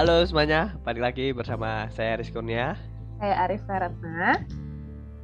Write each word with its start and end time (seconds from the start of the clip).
Halo 0.00 0.24
semuanya, 0.24 0.80
balik 0.80 1.04
lagi 1.04 1.36
bersama 1.36 1.84
saya 1.92 2.16
Rizkurnia 2.16 2.72
Saya 3.20 3.36
Arif 3.44 3.60
Feratna. 3.68 4.40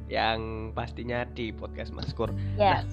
yang 0.05 0.69
pastinya 0.71 1.25
di 1.27 1.49
podcast 1.49 1.89
Maskur. 1.91 2.29
Yes. 2.55 2.85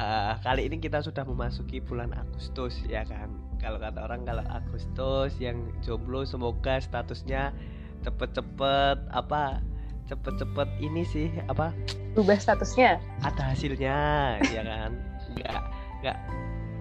Eh, 0.00 0.32
kali 0.40 0.66
ini 0.66 0.80
kita 0.80 1.04
sudah 1.04 1.22
memasuki 1.22 1.78
bulan 1.78 2.16
Agustus 2.16 2.80
ya 2.88 3.04
kan. 3.04 3.28
Kalau 3.60 3.76
kata 3.76 4.08
orang 4.08 4.24
kalau 4.24 4.40
Agustus 4.48 5.36
yang 5.36 5.68
jomblo 5.84 6.24
semoga 6.24 6.80
statusnya 6.80 7.52
cepet-cepet 8.00 8.96
apa 9.12 9.60
cepet-cepet 10.08 10.68
ini 10.80 11.04
sih 11.04 11.28
apa 11.46 11.76
Berubah 12.16 12.40
statusnya. 12.40 12.96
ada 13.20 13.52
hasilnya 13.52 13.98
ya 14.48 14.62
kan. 14.64 14.96
Nggak 15.36 15.62
nggak 16.00 16.18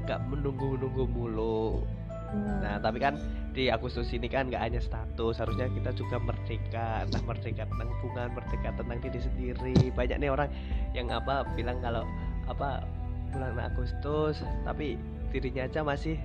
nggak 0.08 0.20
menunggu-nunggu 0.32 1.04
mulu. 1.06 1.84
Hmm. 2.30 2.62
Nah, 2.62 2.76
tapi 2.78 3.02
kan 3.02 3.18
di 3.52 3.68
Agustus 3.74 4.14
ini 4.14 4.30
kan 4.30 4.48
nggak 4.48 4.62
hanya 4.62 4.82
status, 4.82 5.42
harusnya 5.42 5.66
kita 5.74 5.92
juga 5.98 6.22
merdeka, 6.22 7.04
entah 7.04 7.24
merdeka 7.26 7.66
tentang 7.66 7.90
hubungan, 8.00 8.30
merdeka 8.38 8.70
tentang 8.78 8.98
diri 9.02 9.20
sendiri. 9.20 9.76
Banyak 9.98 10.18
nih 10.22 10.30
orang 10.30 10.50
yang 10.94 11.10
apa 11.10 11.44
bilang 11.58 11.82
kalau 11.82 12.06
apa 12.46 12.86
bulan 13.34 13.58
Agustus, 13.58 14.42
tapi 14.66 14.98
dirinya 15.34 15.66
aja 15.66 15.82
masih 15.82 16.18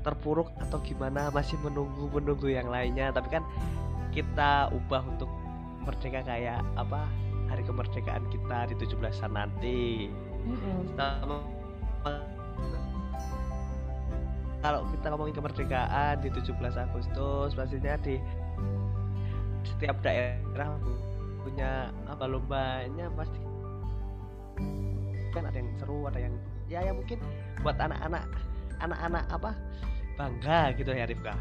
terpuruk 0.00 0.48
atau 0.60 0.80
gimana, 0.84 1.28
masih 1.32 1.56
menunggu 1.64 2.08
menunggu 2.12 2.48
yang 2.52 2.68
lainnya. 2.68 3.12
Tapi 3.12 3.28
kan 3.40 3.44
kita 4.12 4.68
ubah 4.72 5.04
untuk 5.04 5.30
merdeka 5.84 6.20
kayak 6.24 6.60
apa 6.76 7.08
hari 7.48 7.64
kemerdekaan 7.64 8.24
kita 8.28 8.68
di 8.70 8.74
17-an 8.78 9.32
nanti. 9.32 10.12
Mm-mm. 10.44 10.96
Sama- 10.96 12.39
kalau 14.60 14.84
kita 14.92 15.06
ngomongin 15.12 15.34
kemerdekaan 15.36 16.14
di 16.20 16.28
17 16.28 16.56
Agustus 16.76 17.56
pastinya 17.56 17.96
di 18.04 18.20
setiap 19.64 19.96
daerah 20.04 20.76
punya 21.40 21.88
apa 22.08 22.24
lombanya 22.28 23.08
pasti 23.16 23.40
kan 25.32 25.48
ada 25.48 25.56
yang 25.56 25.70
seru 25.80 26.04
ada 26.04 26.20
yang 26.20 26.34
ya 26.68 26.80
yang 26.84 26.96
mungkin 27.00 27.18
buat 27.64 27.76
anak-anak 27.80 28.24
anak-anak 28.84 29.24
apa 29.32 29.50
bangga 30.20 30.76
gitu 30.76 30.92
ya 30.92 31.08
Rifka 31.08 31.34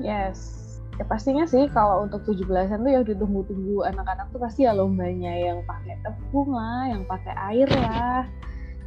Yes. 0.00 0.66
Ya 0.96 1.04
pastinya 1.08 1.48
sih 1.48 1.68
kalau 1.72 2.04
untuk 2.04 2.24
17-an 2.28 2.84
tuh 2.84 2.92
yang 2.92 3.04
ditunggu-tunggu 3.04 3.88
anak-anak 3.88 4.28
tuh 4.32 4.40
pasti 4.40 4.68
ya 4.68 4.76
lombanya 4.76 5.32
yang 5.32 5.64
pakai 5.64 5.96
tepung 6.04 6.52
lah, 6.52 6.92
yang 6.92 7.08
pakai 7.08 7.32
air 7.52 7.68
lah, 7.72 8.28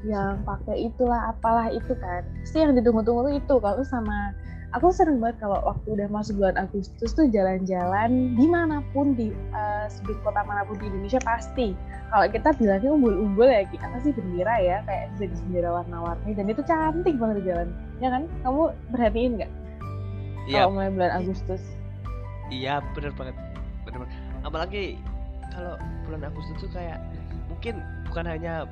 yang 0.03 0.43
pakai 0.43 0.91
itulah 0.91 1.31
apalah 1.31 1.71
itu 1.71 1.95
kan. 1.97 2.23
Pasti 2.43 2.59
yang 2.59 2.75
ditunggu-tunggu 2.75 3.31
tuh 3.31 3.33
itu. 3.39 3.55
Kalau 3.59 3.83
sama 3.87 4.35
aku 4.75 4.91
sering 4.91 5.23
banget 5.23 5.39
kalau 5.39 5.63
waktu 5.63 5.87
udah 5.95 6.07
masuk 6.11 6.39
bulan 6.41 6.59
Agustus 6.59 7.11
tuh 7.15 7.29
jalan-jalan 7.29 8.35
di 8.35 8.45
mana 8.49 8.83
pun 8.91 9.15
di 9.15 9.31
eh, 9.31 9.85
sudut 9.87 10.17
kota 10.27 10.43
mana 10.43 10.67
pun 10.67 10.75
di 10.77 10.91
Indonesia 10.91 11.23
pasti. 11.23 11.71
Kalau 12.13 12.29
kita 12.29 12.53
bilangnya 12.59 12.93
umbul-umbul 12.93 13.49
ya, 13.49 13.65
Ki. 13.65 13.81
apa 13.81 13.97
sih 14.05 14.13
bendera 14.13 14.55
ya, 14.61 14.77
kayak 14.85 15.17
jadi 15.17 15.33
bendera 15.47 15.69
warna-warni 15.81 16.31
dan 16.37 16.45
itu 16.45 16.61
cantik 16.67 17.15
banget 17.17 17.41
di 17.41 17.43
jalan. 17.49 17.67
Ya 17.97 18.09
kan? 18.13 18.23
Kamu 18.45 18.69
perhatiin 18.93 19.41
nggak? 19.41 19.51
iya 20.47 20.67
kalau 20.67 20.75
mulai 20.75 20.91
bulan 20.91 21.11
Agustus. 21.23 21.61
iya 22.51 22.83
bener 22.93 23.11
banget 23.15 23.35
bener 23.87 23.97
banget 24.03 24.11
apalagi 24.43 24.83
kalau 25.55 25.79
bulan 26.05 26.21
Agustus 26.27 26.55
tuh 26.59 26.71
kayak 26.75 26.99
mungkin 27.47 27.79
bukan 28.09 28.25
hanya 28.27 28.67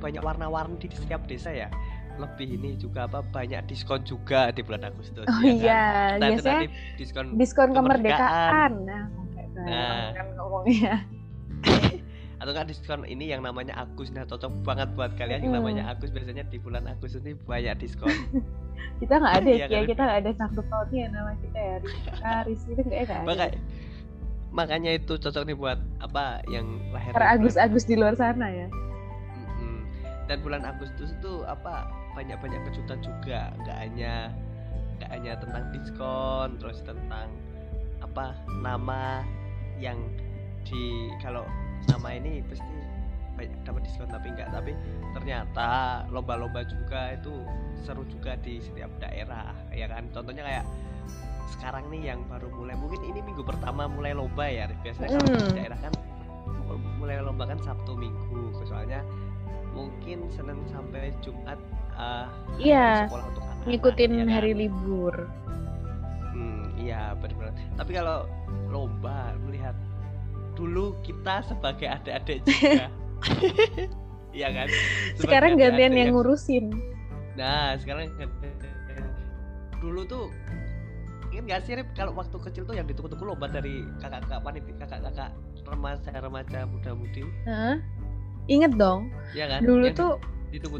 banyak 0.00 0.20
warna-warni 0.20 0.80
di 0.80 0.88
setiap 0.90 1.22
desa 1.24 1.52
ya 1.52 1.68
lebih 2.16 2.52
ini 2.52 2.76
juga 2.76 3.04
apa 3.04 3.20
banyak 3.22 3.64
diskon 3.64 4.00
juga 4.02 4.50
di 4.50 4.60
bulan 4.60 4.84
Agustus 4.84 5.24
Oh 5.24 5.40
ya 5.40 5.40
kan? 5.40 5.44
iya, 5.46 5.84
Entah 6.10 6.28
itu 6.28 6.34
biasanya 6.36 6.68
diskon 6.96 7.26
diskon 7.36 7.68
kemerdekaan. 7.70 8.20
kemerdekaan. 8.26 8.72
Nah, 8.84 9.04
Nah. 9.50 9.66
nah. 9.66 10.04
kan 10.12 10.26
ngomongnya. 10.34 10.94
atau 12.40 12.52
kan 12.52 12.64
diskon 12.64 13.04
ini 13.04 13.28
yang 13.28 13.40
namanya 13.40 13.76
Agus 13.76 14.08
nah 14.08 14.24
cocok 14.24 14.64
banget 14.64 14.88
buat 14.94 15.12
kalian 15.14 15.44
yang 15.44 15.54
namanya 15.54 15.84
Agus 15.86 16.08
biasanya 16.08 16.40
di 16.42 16.56
bulan 16.56 16.84
Agustus 16.86 17.20
ini 17.20 17.36
banyak 17.38 17.76
diskon 17.78 18.08
Kita 18.96 19.16
nggak 19.16 19.34
ada 19.38 19.50
Iya 19.50 19.64
ya, 19.64 19.68
kan? 19.70 19.84
kita 19.86 20.00
nggak 20.02 20.18
ada 20.18 20.30
sangkut 20.34 20.64
pautnya 20.66 21.04
nama 21.08 21.32
kita 21.38 21.56
ya. 21.58 21.76
Rizka, 21.78 22.32
Riz 22.44 22.60
itu 22.66 22.80
nggak 22.80 23.00
ada. 23.06 23.16
makanya 23.24 23.58
makanya 24.50 24.90
itu 24.94 25.12
cocok 25.14 25.42
nih 25.46 25.54
buat 25.54 25.78
apa 26.00 26.40
yang 26.48 26.64
lahir 26.90 27.12
Agus-Agus 27.12 27.84
di 27.84 27.94
luar 27.94 28.12
sana 28.14 28.48
ya. 28.48 28.68
Dan 30.30 30.46
bulan 30.46 30.62
Agustus 30.62 31.10
itu 31.10 31.42
apa 31.42 31.90
banyak-banyak 32.14 32.62
kejutan 32.70 33.02
juga, 33.02 33.50
nggak 33.66 33.78
hanya 33.82 34.30
nggak 35.02 35.10
hanya 35.10 35.32
tentang 35.42 35.64
diskon, 35.74 36.54
terus 36.62 36.78
tentang 36.86 37.34
apa 37.98 38.38
nama 38.62 39.26
yang 39.82 39.98
di 40.62 41.10
kalau 41.18 41.42
nama 41.90 42.14
ini 42.14 42.46
pasti 42.46 42.70
banyak 43.34 43.58
dapat 43.66 43.82
diskon 43.88 44.06
tapi 44.06 44.30
enggak 44.30 44.52
tapi 44.54 44.72
ternyata 45.16 45.68
lomba-lomba 46.14 46.62
juga 46.62 47.16
itu 47.18 47.32
seru 47.82 48.06
juga 48.06 48.38
di 48.38 48.62
setiap 48.62 48.92
daerah 49.02 49.50
ya 49.74 49.90
kan? 49.90 50.06
Contohnya 50.14 50.46
kayak 50.46 50.66
sekarang 51.58 51.90
nih 51.90 52.14
yang 52.14 52.22
baru 52.30 52.46
mulai 52.54 52.78
mungkin 52.78 53.02
ini 53.02 53.18
minggu 53.18 53.42
pertama 53.42 53.90
mulai 53.90 54.14
lomba 54.14 54.46
ya 54.46 54.70
biasanya 54.78 55.18
kalau 55.18 55.26
di 55.26 55.42
Hmm. 55.42 55.56
daerah 55.58 55.78
kan 55.82 55.92
mulai 57.02 57.18
lomba 57.18 57.50
kan 57.50 57.58
Sabtu 57.58 57.98
Minggu. 57.98 58.54
Soalnya 58.62 59.02
mungkin 59.70 60.26
Senin 60.30 60.58
sampai 60.68 61.14
Jumat 61.20 61.58
eh, 61.94 62.26
Iya, 62.58 63.06
sekolah 63.06 63.24
untuk 63.30 63.42
anak 63.44 63.64
Ngikutin 63.68 64.10
ya 64.10 64.24
kan? 64.24 64.28
hari 64.32 64.52
libur. 64.56 65.14
Hmm, 66.32 66.64
iya 66.80 67.12
benar-benar. 67.18 67.54
Tapi 67.76 67.90
kalau 67.92 68.18
lomba 68.68 69.36
melihat 69.44 69.76
dulu 70.56 70.96
kita 71.00 71.44
sebagai 71.44 71.86
adik-adik 71.86 72.40
juga. 72.48 72.88
Iya 74.30 74.48
kan? 74.54 74.66
Sebagai 74.70 75.20
Sekarang 75.20 75.52
gantian 75.58 75.92
adik-adik 75.92 76.00
yang 76.00 76.10
ngurusin. 76.16 76.64
Nah, 77.36 77.76
sekarang. 77.76 78.08
Dulu 79.80 80.04
tuh 80.04 80.28
ingat 81.30 81.44
gak 81.46 81.60
sih 81.64 81.72
Rip 81.78 81.88
kalau 81.94 82.12
waktu 82.12 82.36
kecil 82.42 82.66
tuh 82.66 82.74
yang 82.74 82.84
ditunggu-tunggu 82.84 83.22
lomba 83.22 83.46
dari 83.46 83.86
kakak-kakak 84.02 84.40
panitia 84.42 84.74
kakak-kakak 84.82 85.30
remaja-remaja 85.62 86.66
muda-mudi 86.66 87.22
Hah? 87.46 87.78
Ingat 88.50 88.72
dong, 88.74 89.14
ya 89.30 89.46
kan? 89.46 89.62
dulu 89.62 89.86
Yang 89.86 89.96
tuh 89.96 90.12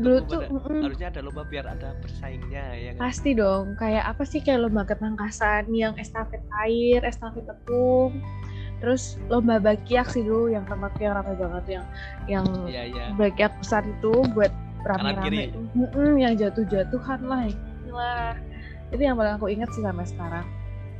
dulu 0.03 0.19
tuh 0.27 0.43
pada- 0.43 0.51
mm-mm, 0.51 0.83
harusnya 0.83 1.09
ada 1.15 1.21
lomba 1.23 1.47
biar 1.47 1.63
ada 1.71 1.95
bersaingnya 2.03 2.65
ya 2.75 2.91
kan? 2.99 3.01
Pasti 3.07 3.31
dong. 3.39 3.79
Kayak 3.79 4.05
apa 4.11 4.23
sih 4.27 4.43
kayak 4.43 4.67
lomba 4.67 4.83
ketangkasan 4.83 5.71
yang 5.71 5.95
estafet 5.95 6.43
air, 6.67 7.07
estafet 7.07 7.47
tepung. 7.47 8.19
Terus 8.83 9.23
lomba 9.31 9.63
bakiak 9.63 10.11
sih 10.11 10.27
dulu 10.27 10.51
yang 10.51 10.67
tempatku 10.67 10.99
yang 10.99 11.15
ramai 11.15 11.39
banget 11.39 11.65
yang 11.79 11.87
yang 12.27 12.47
iya 12.67 12.83
iya. 12.91 13.05
bagian 13.15 13.53
besar 13.63 13.87
itu 13.87 14.11
buat 14.35 14.51
rame-rame. 14.83 15.55
Mm-mm, 15.79 16.19
yang 16.19 16.35
jatuh-jatuhan 16.35 17.21
lah 17.23 17.47
lah 17.91 18.33
itu 18.91 19.03
yang 19.03 19.19
paling 19.19 19.35
aku 19.39 19.47
ingat 19.51 19.71
sih 19.75 19.83
sampai 19.83 20.07
sekarang 20.07 20.47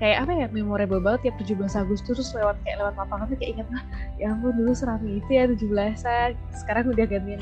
kayak 0.01 0.25
apa 0.25 0.33
ya 0.33 0.47
memorable 0.49 0.99
banget 0.99 1.29
tiap 1.29 1.37
17 1.45 1.77
Agustus 1.77 2.17
terus 2.17 2.33
lewat 2.33 2.57
kayak 2.65 2.81
lewat 2.81 2.95
lapangan 2.97 3.29
tuh 3.29 3.37
kayak 3.37 3.51
inget 3.61 3.69
lah 3.69 3.85
ya 4.17 4.33
ampun 4.33 4.57
dulu 4.57 4.73
serami 4.73 5.21
itu 5.21 5.31
ya 5.31 5.45
17-an 5.45 6.31
sekarang 6.57 6.85
udah 6.89 7.05
gantian 7.05 7.41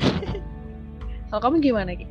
kalau 1.31 1.41
kamu 1.45 1.55
gimana 1.61 1.93
Ki? 1.95 2.05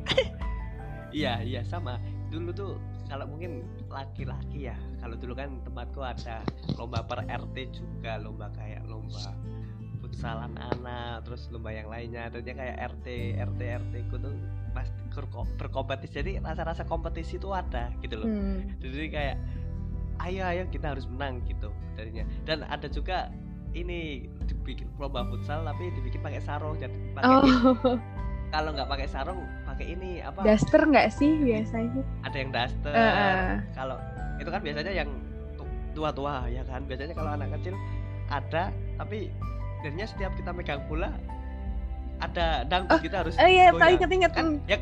Iya 1.09 1.41
iya 1.41 1.61
sama. 1.65 1.97
Dulu 2.29 2.49
tuh 2.53 2.71
kalau 3.09 3.25
mungkin 3.25 3.65
laki-laki 3.89 4.69
ya. 4.69 4.77
Kalau 5.01 5.17
dulu 5.17 5.33
kan 5.33 5.59
tempatku 5.65 5.99
ada 6.05 6.45
lomba 6.77 7.01
per 7.03 7.25
RT 7.25 7.55
juga, 7.73 8.21
lomba 8.21 8.53
kayak 8.53 8.85
lomba 8.85 9.33
futsalan 9.99 10.55
anak, 10.55 11.27
terus 11.27 11.49
lomba 11.49 11.73
yang 11.73 11.89
lainnya. 11.89 12.29
Tentunya 12.29 12.55
kayak 12.55 12.75
RT 12.95 13.07
RT 13.41 13.59
RT 13.59 13.93
ku 14.13 14.15
tuh 14.21 14.33
pasti 14.71 15.01
berko- 15.09 15.49
berkompetisi. 15.57 16.13
Jadi 16.13 16.31
rasa-rasa 16.39 16.85
kompetisi 16.85 17.41
itu 17.41 17.49
ada 17.49 17.89
gitu 18.05 18.21
loh. 18.21 18.29
Hmm. 18.29 18.69
Jadi 18.79 19.07
kayak 19.09 19.35
ayo 20.27 20.41
ayo 20.45 20.63
kita 20.67 20.91
harus 20.95 21.05
menang 21.07 21.39
gitu 21.47 21.71
jadinya. 21.95 22.25
Dan 22.43 22.67
ada 22.67 22.87
juga 22.91 23.31
ini 23.71 24.25
dibikin 24.49 24.89
lomba 24.97 25.23
futsal 25.29 25.61
tapi 25.61 25.93
dibikin 25.93 26.19
pakai 26.25 26.41
sarung 26.41 26.75
jadi 26.81 26.95
pakai 27.13 27.29
oh. 27.29 27.97
kalau 28.53 28.69
nggak 28.73 28.89
pakai 28.89 29.07
sarung 29.07 29.39
pakai 29.63 29.93
ini 29.93 30.19
apa? 30.25 30.41
Daster 30.41 30.81
nggak 30.81 31.07
sih 31.13 31.37
biasanya? 31.39 32.01
Ada 32.25 32.37
yang 32.37 32.49
daster. 32.51 32.93
Eh. 32.93 33.61
kalau 33.77 33.97
itu 34.41 34.49
kan 34.49 34.61
biasanya 34.63 34.91
yang 34.91 35.09
tu- 35.55 35.69
tua-tua 35.93 36.49
ya 36.49 36.65
kan? 36.65 36.81
Biasanya 36.89 37.13
kalau 37.13 37.31
anak 37.37 37.53
kecil 37.61 37.77
ada 38.29 38.73
tapi 38.97 39.29
jadinya 39.85 40.05
setiap 40.05 40.31
kita 40.35 40.51
megang 40.53 40.81
bola 40.85 41.13
ada 42.19 42.67
dangdut 42.67 42.99
kita 42.99 43.23
harus 43.25 43.33
oh 43.39 43.47
iya 43.47 43.71
paling 43.71 43.95
inget-inget 44.01 44.31
kan? 44.35 44.59
Ya. 44.67 44.77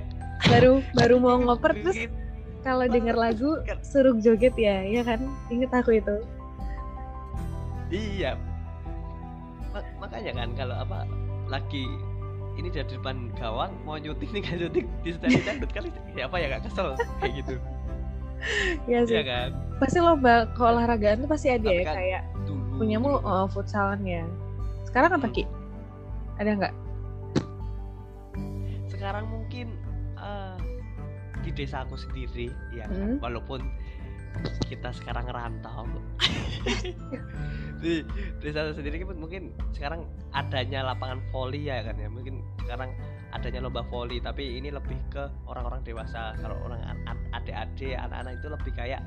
Baru 0.48 0.80
baru 0.96 1.16
mau 1.20 1.38
ngoper 1.38 1.76
terus 1.76 1.98
gitu. 1.98 2.27
Kalau 2.68 2.84
denger 2.96 3.16
lagu 3.16 3.64
suruh 3.80 4.20
joget 4.20 4.52
ya 4.60 4.84
ya 4.84 5.02
kan? 5.08 5.24
Inget 5.48 5.72
aku 5.72 6.04
itu. 6.04 6.16
Iya. 7.88 8.36
Ma- 9.72 9.92
makanya 10.04 10.44
kan 10.44 10.50
kalau 10.60 10.76
apa 10.76 11.08
lagi 11.48 11.88
ini 12.60 12.68
dari 12.68 12.84
depan 12.90 13.32
gawang 13.40 13.72
mau 13.88 13.96
nyuting 13.96 14.28
nih 14.36 14.44
kan 14.44 14.56
syuting 14.60 14.88
di 15.06 15.12
stand 15.16 15.40
dangdut 15.48 15.72
kan 15.72 15.84
siapa 16.12 16.36
ya 16.36 16.46
gak 16.52 16.64
kesel 16.68 17.00
kayak 17.24 17.34
gitu. 17.40 17.56
Ya 18.86 19.02
sih. 19.02 19.18
Iya 19.18 19.24
kan? 19.26 19.50
Pasti 19.82 19.98
lomba 19.98 20.46
keolahragaan 20.54 21.26
tuh 21.26 21.30
pasti 21.32 21.50
ada 21.50 21.66
Tapi 21.66 21.82
ya 21.82 21.84
kan 21.90 21.96
kayak 21.98 22.24
dulu 22.46 22.78
punyamu 22.78 23.18
oh, 23.26 23.50
futsalan 23.50 23.98
ya 24.06 24.22
sekarang 24.86 25.18
apa 25.18 25.26
Hmm. 25.26 25.36
ki? 25.36 25.44
Ada 26.38 26.50
nggak? 26.54 26.74
Sekarang 28.94 29.26
mungkin 29.26 29.74
di 31.48 31.56
desa 31.56 31.88
aku 31.88 31.96
sendiri 31.96 32.52
ya. 32.76 32.84
Kan, 32.92 33.16
Hmm. 33.16 33.24
walaupun 33.24 33.64
kita 34.68 34.92
sekarang 34.94 35.26
rantau 35.32 35.88
di 37.82 38.04
desa 38.44 38.70
sendiri 38.76 39.02
mungkin 39.08 39.56
sekarang 39.72 40.04
adanya 40.36 40.92
lapangan 40.92 41.24
voli 41.32 41.72
ya 41.72 41.80
kan 41.88 41.96
ya. 41.96 42.12
Mungkin 42.12 42.44
sekarang 42.68 42.92
adanya 43.32 43.64
lomba 43.64 43.82
voli 43.88 44.20
tapi 44.20 44.60
ini 44.60 44.68
lebih 44.70 45.00
ke 45.08 45.24
orang-orang 45.48 45.80
dewasa. 45.88 46.36
Kalau 46.38 46.60
orang 46.68 46.84
an- 46.84 47.04
an- 47.08 47.26
adik-adik 47.34 47.96
anak-anak 47.96 48.34
itu 48.44 48.48
lebih 48.52 48.72
kayak 48.76 49.02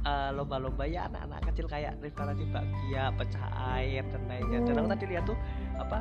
eh, 0.00 0.30
lomba-lomba 0.32 0.84
ya 0.84 1.06
anak-anak 1.06 1.40
kecil 1.52 1.68
kayak 1.68 1.92
Rifana 2.00 2.32
Bahagia 2.32 3.12
pecah 3.14 3.46
air 3.78 4.02
dan 4.08 4.22
lainnya. 4.26 4.58
Dan 4.66 4.74
aku 4.80 4.86
Hmm. 4.88 4.94
tadi 4.96 5.04
lihat 5.06 5.24
tuh 5.28 5.38
apa 5.76 5.98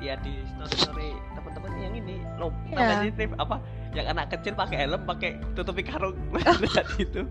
ya 0.00 0.16
di 0.18 0.32
story 0.48 0.76
story 0.76 1.08
teman-teman 1.32 1.72
yang 1.76 1.94
ini 1.94 2.16
lomba 2.36 2.72
Iya. 2.72 3.12
Rif, 3.12 3.30
apa? 3.36 3.56
Yang 3.92 4.06
anak 4.08 4.26
kecil 4.32 4.52
pakai 4.54 4.76
helm 4.80 5.02
pakai 5.04 5.30
tutupi 5.52 5.82
karung. 5.82 6.16
Oh. 6.40 6.56
lihat 6.58 6.86
itu. 6.96 7.22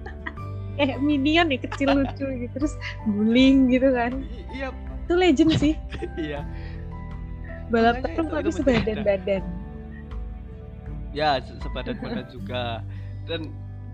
Kayak 0.77 0.97
minion 1.01 1.49
ya 1.49 1.59
kecil 1.59 1.87
lucu 1.91 2.25
gitu 2.39 2.53
terus 2.55 2.73
guling 3.03 3.67
gitu 3.67 3.89
kan. 3.91 4.21
Iya. 4.49 4.69
Itu 5.03 5.13
legend 5.13 5.51
sih. 5.57 5.73
Iya. 6.21 6.45
Balap 7.69 8.01
itu- 8.01 8.25
tapi 8.25 8.49
sebadan 8.49 8.97
ada. 8.97 9.05
badan 9.05 9.43
ya 11.09 11.41
se- 11.41 11.57
sebadan 11.59 11.97
badan 11.97 12.25
juga. 12.37 12.85
Dan 13.25 13.49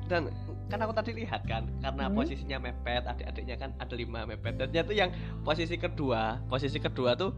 dan 0.05 0.29
kan 0.67 0.79
aku 0.81 0.93
tadi 0.93 1.11
lihat 1.15 1.43
kan 1.45 1.65
karena 1.79 2.07
Hmm. 2.07 2.15
posisinya 2.15 2.57
mepet 2.59 3.03
adik-adiknya 3.03 3.55
kan 3.55 3.69
ada 3.77 3.95
lima 3.95 4.23
mepet. 4.25 4.59
Dan 4.59 4.83
tuh 4.83 4.93
yang 4.93 5.09
posisi 5.41 5.75
kedua 5.75 6.43
posisi 6.45 6.77
kedua 6.77 7.15
tuh 7.15 7.31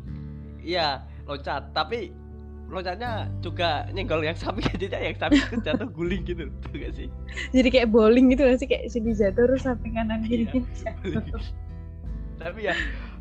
ya 0.60 1.06
loncat. 1.28 1.64
Tapi 1.76 2.12
loncatnya 2.68 3.32
juga 3.40 3.88
nyenggol 3.96 4.28
yang 4.28 4.36
sapi 4.36 4.60
jadinya 4.76 5.00
yang 5.00 5.16
sapi 5.16 5.40
itu 5.40 5.56
jatuh 5.64 5.88
guling 5.88 6.24
gitu 6.28 6.52
tuh 6.64 6.76
gak 6.76 6.94
sih? 6.96 7.08
Jadi 7.56 7.68
kayak 7.72 7.88
bowling 7.92 8.28
gitu 8.32 8.44
gak 8.44 8.60
sih? 8.60 8.68
Kayak 8.68 8.92
sini 8.92 9.12
jatuh 9.16 9.44
terus 9.48 9.64
samping 9.64 9.96
kanan 9.96 10.24
kiri 10.28 10.48
Iya. 10.52 11.22
tapi 12.44 12.70
ya 12.70 12.76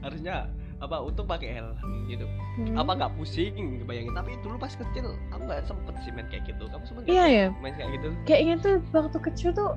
harusnya 0.05 0.50
apa 0.76 1.00
untuk 1.00 1.25
pakai 1.25 1.56
helm 1.56 1.73
gitu. 2.05 2.29
Hmm. 2.61 2.76
apa 2.76 2.93
nggak 3.00 3.12
pusing 3.17 3.81
bayangin. 3.88 4.12
Tapi 4.12 4.37
dulu 4.44 4.61
pas 4.61 4.73
kecil 4.73 5.17
aku 5.32 5.43
nggak 5.49 5.64
sempet 5.64 5.94
sih 6.05 6.12
main 6.12 6.26
kayak 6.29 6.44
gitu. 6.53 6.69
Kamu 6.69 6.85
sempet 6.85 7.03
Iya, 7.08 7.25
ya. 7.26 7.47
main 7.64 7.73
kayak 7.79 7.91
gitu? 7.97 8.08
Kayaknya 8.29 8.55
tuh 8.61 8.75
waktu 8.93 9.19
kecil 9.32 9.50
tuh 9.56 9.70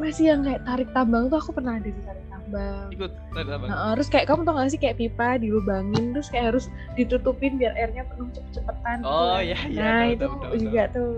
masih 0.00 0.32
yang 0.34 0.40
kayak 0.42 0.62
tarik 0.64 0.88
tambang 0.96 1.28
tuh 1.28 1.38
aku 1.38 1.50
pernah 1.54 1.76
ada 1.78 1.86
di 1.86 2.00
tarik 2.02 2.24
tambang 2.44 2.86
ikut 2.90 3.12
ada 3.32 3.52
apa 3.56 3.64
Nah, 3.66 3.92
terus 3.94 4.08
kayak 4.08 4.26
kamu 4.26 4.40
tau 4.42 4.54
gak 4.54 4.68
sih 4.68 4.78
kayak 4.78 4.96
pipa 4.96 5.28
dilubangin 5.36 6.04
terus 6.12 6.28
kayak 6.28 6.46
harus 6.52 6.64
ditutupin 6.94 7.56
biar 7.56 7.72
airnya 7.74 8.04
penuh 8.04 8.28
cepet-cepetan 8.30 8.96
gitu 9.00 9.08
oh 9.08 9.34
kan. 9.34 9.42
iya 9.42 9.58
iya 9.64 9.80
nah 9.80 9.92
tahu, 9.96 10.10
itu 10.10 10.24
tahu, 10.24 10.36
tahu, 10.38 10.54
juga 10.58 10.82
tuh 10.90 11.12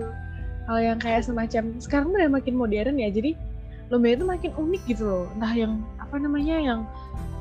hal 0.65 0.77
yang 0.79 0.97
kayak 0.97 1.21
semacam 1.21 1.63
sekarang 1.77 2.07
udah 2.09 2.29
makin 2.29 2.55
modern 2.55 2.95
ya 2.95 3.09
jadi 3.09 3.31
lomba 3.87 4.07
itu 4.09 4.23
makin 4.23 4.51
unik 4.53 4.81
gitu 4.85 5.03
loh 5.03 5.25
entah 5.33 5.53
yang 5.53 5.73
apa 5.97 6.15
namanya 6.15 6.55
yang 6.57 6.79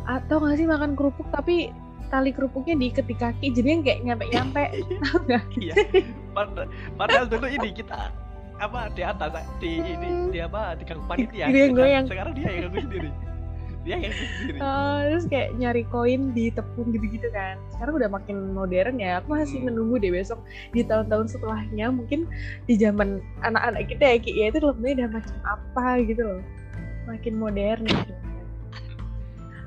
atau 0.05 0.38
nggak 0.38 0.56
sih 0.56 0.67
makan 0.67 0.94
kerupuk 0.94 1.27
tapi 1.31 1.75
tali 2.06 2.31
kerupuknya 2.31 2.75
diikat 2.77 3.03
di 3.03 3.17
kaki 3.17 3.47
jadi 3.50 3.69
yang 3.69 3.83
kayak 3.83 4.00
nyampe 4.03 4.25
nyampe 4.31 4.62
tau 5.03 5.19
gak 5.27 5.43
Iya. 5.59 5.75
Pad- 6.31 6.71
Padahal 6.94 7.27
dulu 7.27 7.47
ini 7.49 7.71
kita 7.73 8.15
apa 8.56 8.88
di 8.88 9.03
atas 9.03 9.37
di 9.59 9.77
ini 9.77 10.33
di 10.33 10.38
apa 10.38 10.73
di 10.79 10.85
panitia. 10.87 11.44
Dia 11.50 11.69
yang 11.69 12.06
Sekarang- 12.06 12.33
dia 12.33 12.47
yang 12.47 12.61
ganggu 12.65 12.81
sendiri. 12.81 13.11
Dia 13.87 13.97
yang 13.97 14.11
ganggu 14.11 14.27
sendiri. 14.35 14.59
Oh, 14.59 14.99
terus 15.06 15.25
kayak 15.25 15.49
nyari 15.55 15.83
koin 15.87 16.35
di 16.35 16.50
tepung 16.50 16.91
gitu-gitu 16.91 17.31
kan 17.31 17.55
sekarang 17.71 17.94
udah 17.94 18.11
makin 18.11 18.37
modern 18.50 18.99
ya 18.99 19.23
aku 19.23 19.31
masih 19.33 19.62
Hmm. 19.62 19.71
menunggu 19.71 19.97
deh 19.97 20.11
besok 20.11 20.43
di 20.73 20.83
tahun-tahun 20.83 21.31
setelahnya 21.31 21.87
mungkin 21.88 22.27
di 22.67 22.75
zaman 22.75 23.23
anak-anak 23.41 23.87
kita 23.87 24.05
ya 24.05 24.17
Ki, 24.19 24.31
ya 24.35 24.47
itu 24.50 24.59
lombanya 24.59 24.94
udah 24.99 25.09
macam 25.15 25.37
apa 25.47 25.87
gitu 26.03 26.23
loh 26.25 26.41
makin 27.06 27.35
modern 27.38 27.83
gitu 27.87 28.12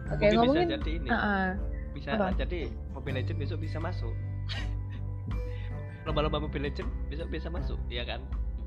oke 0.06 0.20
Mungkin 0.20 0.36
ngomongin 0.36 0.68
bisa 0.68 0.76
jadi 0.76 0.92
ini. 0.92 1.08
Ah, 1.08 1.16
ah. 1.16 1.48
Bisa 1.90 2.10
Apa? 2.14 2.28
jadi 2.34 2.60
Mobile 2.92 3.16
Legend 3.18 3.38
besok 3.40 3.58
bisa 3.60 3.78
masuk. 3.78 4.14
Lomba-lomba 6.06 6.42
Mobile 6.42 6.66
Legend 6.66 6.90
besok 7.08 7.28
bisa 7.30 7.48
masuk, 7.48 7.80
ya 7.88 8.04
kan? 8.04 8.20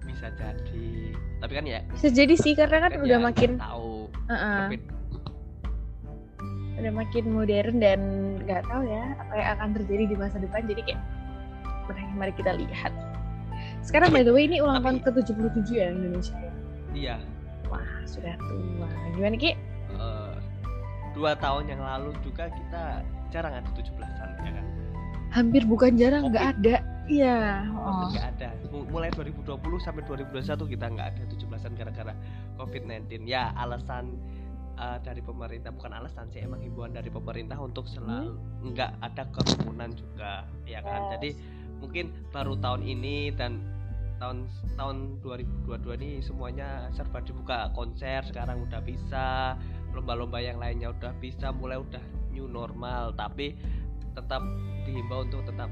Bisa 0.02 0.30
jadi. 0.32 1.14
Tapi 1.38 1.52
kan 1.52 1.64
ya 1.64 1.80
bisa 1.88 2.08
jadi 2.08 2.34
sih 2.34 2.54
karena 2.54 2.78
kan, 2.80 2.90
kan 2.92 3.00
udah 3.02 3.18
ya 3.18 3.22
makin 3.22 3.50
tahu. 3.56 4.06
ah, 4.26 4.34
ah, 4.34 4.56
Tapi 4.64 4.76
udah 6.82 6.92
makin 6.92 7.24
modern 7.30 7.76
dan 7.78 8.00
nggak 8.42 8.66
tahu 8.66 8.82
ya 8.84 9.14
apa 9.16 9.32
yang 9.38 9.48
akan 9.56 9.68
terjadi 9.78 10.04
di 10.10 10.16
masa 10.18 10.36
depan. 10.42 10.66
Jadi 10.66 10.80
kayak 10.82 11.00
mari, 11.86 12.02
mari 12.18 12.32
kita 12.34 12.52
lihat. 12.58 12.92
Sekarang 13.82 14.10
by 14.10 14.22
the 14.22 14.34
way 14.34 14.46
ini 14.46 14.58
ulang 14.58 14.82
tahun 14.82 15.02
Tapi- 15.02 15.22
ke-77 15.26 15.68
ya 15.74 15.86
Indonesia 15.90 16.36
ya? 16.38 16.52
Iya. 16.92 17.16
Wah 17.70 17.88
sudah 18.04 18.34
tua. 18.36 18.88
Gimana 19.14 19.34
Ki? 19.38 19.54
eh, 19.92 20.34
dua 21.14 21.38
tahun 21.38 21.70
yang 21.70 21.80
lalu 21.80 22.10
juga 22.24 22.50
kita 22.50 23.00
jarang 23.30 23.54
ada 23.56 23.68
17-an 23.72 24.28
ya 24.42 24.52
kan. 24.52 24.66
hampir 25.32 25.64
bukan 25.64 25.96
jarang 25.96 26.28
nggak 26.28 26.46
ada. 26.58 26.76
Iya. 27.08 27.64
Oh. 27.72 28.12
nggak 28.12 28.26
ada. 28.36 28.48
Mulai 28.92 29.08
2020 29.16 29.56
sampai 29.80 30.04
2021 30.04 30.68
kita 30.68 30.86
nggak 30.92 31.08
ada 31.16 31.22
17-an 31.24 31.72
gara-gara 31.72 32.12
COVID-19 32.60 33.24
ya 33.24 33.50
alasan 33.56 34.12
uh, 34.76 34.98
dari 35.00 35.20
pemerintah 35.20 35.70
bukan 35.70 35.92
alasan 35.92 36.28
sih 36.30 36.40
emang 36.40 36.60
himbauan 36.60 36.92
dari 36.92 37.08
pemerintah 37.08 37.56
untuk 37.56 37.84
selalu 37.86 38.36
nggak 38.62 38.90
ada 39.00 39.22
kerumunan 39.30 39.90
juga 39.92 40.46
ya 40.64 40.80
kan 40.80 41.00
Yes. 41.02 41.10
jadi 41.18 41.30
mungkin 41.82 42.04
baru 42.30 42.54
tahun 42.56 42.82
ini 42.86 43.34
dan 43.34 43.58
tahun 44.22 44.46
tahun 44.78 45.18
2022 45.18 45.98
ini 45.98 46.10
semuanya 46.22 46.86
serba 46.94 47.18
dibuka 47.20 47.74
konser 47.74 48.22
sekarang 48.22 48.62
udah 48.62 48.78
bisa 48.80 49.58
lomba-lomba 49.90 50.38
yang 50.38 50.62
lainnya 50.62 50.94
udah 50.94 51.10
bisa 51.18 51.50
mulai 51.50 51.76
udah 51.76 52.00
new 52.30 52.46
normal 52.46 53.10
tapi 53.18 53.58
tetap 54.14 54.40
dihimbau 54.86 55.26
untuk 55.26 55.42
tetap 55.42 55.68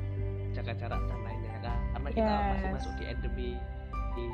jaga 0.51 0.73
jarak 0.75 0.99
dan 1.07 1.21
lainnya 1.23 1.55
kan 1.63 1.79
karena 1.95 2.09
kita 2.11 2.33
masih 2.35 2.67
Yes. 2.67 2.75
masuk 2.75 2.93
di 2.99 3.05
endemi 3.07 3.51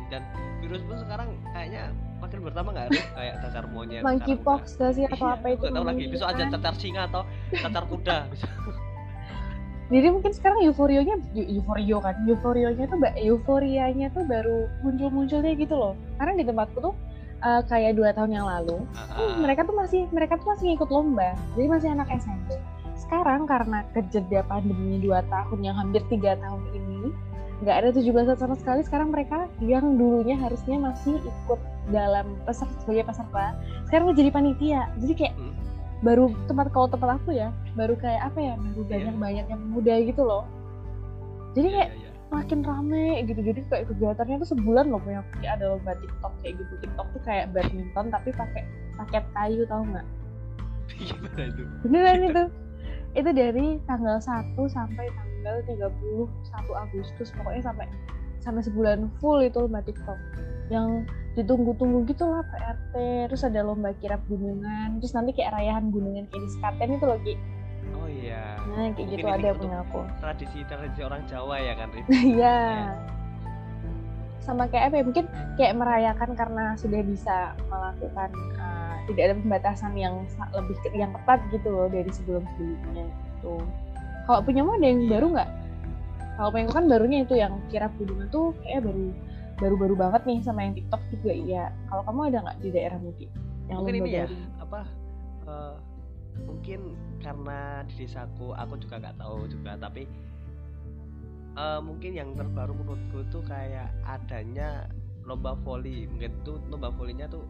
dan 0.08 0.22
virus 0.60 0.82
pun 0.84 0.96
sekarang 0.98 1.28
kayaknya 1.50 1.82
makin 2.16 2.38
bertambah 2.40 2.70
nggak 2.72 2.86
Rif? 2.90 3.06
kayak 3.12 3.34
cacar 3.44 3.64
monyet 3.68 4.02
monkeypox 4.02 4.62
gak 4.76 4.92
sih 4.96 5.04
atau 5.04 5.26
Iya, 5.28 5.36
apa 5.36 5.46
itu 5.52 5.62
nggak 5.62 5.74
tahu 5.74 5.84
lagi. 5.84 6.04
besok 6.08 6.28
aja 6.32 6.42
cacar 6.48 6.74
singa 6.74 7.02
atau 7.06 7.22
cacar 7.52 7.84
kuda 7.86 8.16
bisa 8.32 8.46
jadi 9.86 10.10
mungkin 10.10 10.32
sekarang 10.34 10.66
euforionya 10.66 11.14
eu- 11.30 11.62
euforio 11.62 12.02
kan? 12.02 12.18
Euforionya 12.26 12.90
tuh 12.90 12.98
euforianya 13.22 14.10
tuh 14.10 14.26
baru 14.26 14.66
muncul-munculnya 14.82 15.54
gitu 15.54 15.78
loh. 15.78 15.94
Karena 16.18 16.34
di 16.34 16.42
tempatku 16.42 16.78
tuh 16.82 16.94
eh, 17.38 17.62
kayak 17.70 17.94
dua 17.94 18.10
tahun 18.10 18.34
yang 18.34 18.46
lalu 18.50 18.82
tuh 18.82 18.98
Ah, 18.98 19.38
mereka 19.38 19.62
tuh 19.62 19.78
masih 19.78 20.10
mereka 20.10 20.42
tuh 20.42 20.50
masih 20.50 20.74
ngikut 20.74 20.90
lomba. 20.90 21.38
Jadi 21.54 21.66
masih 21.70 21.88
anak 21.94 22.10
SMP 22.18 22.58
sekarang 22.98 23.46
karena 23.46 23.86
kejeda 23.94 24.42
pandemi 24.50 24.98
dua 24.98 25.22
tahun 25.30 25.62
yang 25.62 25.76
hampir 25.78 26.02
tiga 26.10 26.34
tahun 26.42 26.66
ini 26.74 27.14
nggak 27.56 27.76
ada 27.76 27.88
17 27.92 28.36
sama 28.36 28.54
sekali. 28.54 28.80
Sekarang 28.84 29.08
mereka 29.08 29.48
yang 29.64 29.96
dulunya 29.96 30.36
harusnya 30.36 30.76
masih 30.76 31.16
ikut 31.20 31.60
dalam 31.88 32.36
peserta 32.44 32.74
sebagai 32.82 33.06
peserta 33.06 33.54
sekarang 33.86 34.12
jadi 34.12 34.30
panitia. 34.30 34.90
Jadi 35.00 35.12
kayak 35.14 35.34
Hmm. 35.36 35.54
baru 36.04 36.28
tempat 36.44 36.68
kalau 36.76 36.92
tempat 36.92 37.16
aku 37.16 37.32
ya 37.32 37.48
baru 37.72 37.96
kayak 37.96 38.28
apa 38.28 38.38
ya 38.38 38.54
baru 38.60 38.80
Iya. 38.84 38.90
banyak 38.92 39.14
banyak 39.16 39.46
yang 39.48 39.62
muda 39.72 39.94
gitu 40.04 40.22
loh. 40.22 40.44
Jadi 41.56 41.72
iya, 41.72 41.76
kayak 41.80 41.90
iya, 41.96 42.04
iya. 42.04 42.10
makin 42.28 42.60
rame 42.60 43.06
gitu. 43.24 43.40
Jadi 43.40 43.60
kayak 43.72 43.84
kegiatannya 43.88 44.36
tuh 44.44 44.48
sebulan 44.52 44.84
loh 44.92 45.00
punya 45.00 45.24
kayak 45.40 45.56
ada 45.56 45.64
lomba 45.72 45.96
TikTok 45.96 46.32
kayak 46.44 46.54
gitu. 46.60 46.72
TikTok 46.84 47.06
tuh 47.16 47.22
kayak 47.24 47.44
badminton 47.56 48.06
tapi 48.12 48.28
pakai 48.36 48.62
paket 48.96 49.24
kayu 49.32 49.62
tau 49.64 49.82
nggak? 49.84 50.06
Gimana 50.86 51.42
itu? 51.48 51.62
Beneran 51.88 52.20
itu. 52.22 52.44
Itu 53.16 53.30
dari 53.32 53.66
tanggal 53.88 54.20
1 54.20 54.68
sampai 54.68 55.08
tanggal 55.08 55.25
31 55.64 56.82
Agustus 56.86 57.28
pokoknya 57.34 57.62
sampai 57.62 57.86
sampai 58.42 58.62
sebulan 58.62 59.10
full 59.18 59.42
itu 59.42 59.58
lomba 59.58 59.82
TikTok 59.82 60.18
yang 60.70 61.06
ditunggu-tunggu 61.34 62.08
gitu 62.10 62.24
lah 62.26 62.42
PRT 62.48 62.94
terus 63.30 63.42
ada 63.44 63.60
lomba 63.62 63.92
kirap 64.00 64.22
gunungan 64.26 64.98
terus 65.02 65.12
nanti 65.12 65.36
kayak 65.36 65.54
rayahan 65.54 65.90
gunungan 65.92 66.24
kayak 66.30 66.42
di 66.42 66.50
Sekaten 66.56 66.96
itu 66.96 67.04
loh 67.04 67.18
Ki 67.22 67.34
oh 67.94 68.08
iya 68.08 68.56
nah 68.72 68.90
kayak 68.94 68.96
Mungkin 68.96 69.18
gitu 69.20 69.26
ada 69.28 69.48
punya 69.54 69.78
aku 69.84 70.00
tradisi 70.18 70.58
tradisi 70.66 71.00
orang 71.04 71.22
Jawa 71.28 71.56
ya 71.60 71.74
kan 71.76 71.88
Rif 71.92 72.06
Iya. 72.38 72.58
Sama 74.46 74.70
kayak 74.70 74.94
apa 74.94 75.02
ya? 75.02 75.04
Mungkin 75.10 75.26
kayak 75.58 75.74
merayakan 75.74 76.30
karena 76.38 76.78
sudah 76.78 77.02
bisa 77.02 77.58
melakukan 77.66 78.30
uh, 78.62 78.94
tidak 79.10 79.22
ada 79.26 79.34
pembatasan 79.42 79.92
yang 79.98 80.22
lebih 80.54 80.78
yang 80.94 81.10
ketat 81.18 81.42
gitu 81.50 81.66
loh 81.66 81.90
dari 81.90 82.06
sebelum-sebelumnya 82.14 83.10
gitu. 83.10 83.58
Kalau 84.26 84.40
punyamu 84.42 84.74
ada 84.74 84.86
yang 84.86 85.00
Iya. 85.06 85.10
baru 85.16 85.26
nggak? 85.32 85.50
Kalau 86.36 86.50
punya 86.52 86.68
kan 86.68 86.84
barunya 86.84 87.18
itu 87.24 87.34
yang 87.38 87.54
kirap 87.72 87.92
gunungan 87.96 88.28
tuh 88.28 88.52
kayak 88.60 88.84
baru 88.84 89.04
baru-baru 89.56 89.94
banget 89.96 90.22
nih 90.28 90.38
sama 90.44 90.68
yang 90.68 90.74
TikTok 90.76 91.02
juga 91.14 91.32
iya. 91.32 91.64
Kalau 91.88 92.02
kamu 92.04 92.20
ada 92.28 92.38
nggak 92.44 92.58
di 92.60 92.68
daerah 92.74 92.98
mungkin? 93.00 93.30
yang 93.66 93.82
mungkin 93.82 93.98
ini 94.06 94.10
ya 94.14 94.26
apa 94.62 94.80
eh, 95.46 95.74
mungkin 96.46 96.94
karena 97.18 97.82
di 97.90 98.06
desaku 98.06 98.54
aku 98.54 98.78
juga 98.78 99.02
nggak 99.02 99.16
tahu 99.18 99.50
juga 99.50 99.74
tapi 99.74 100.06
eh, 101.58 101.80
mungkin 101.82 102.10
yang 102.14 102.30
terbaru 102.38 102.78
menurutku 102.78 103.26
tuh 103.34 103.42
kayak 103.42 103.90
adanya 104.06 104.86
lomba 105.26 105.58
voli 105.66 106.06
mungkin 106.06 106.30
tuh 106.46 106.62
lomba 106.70 106.94
volinya 106.94 107.26
tuh 107.26 107.42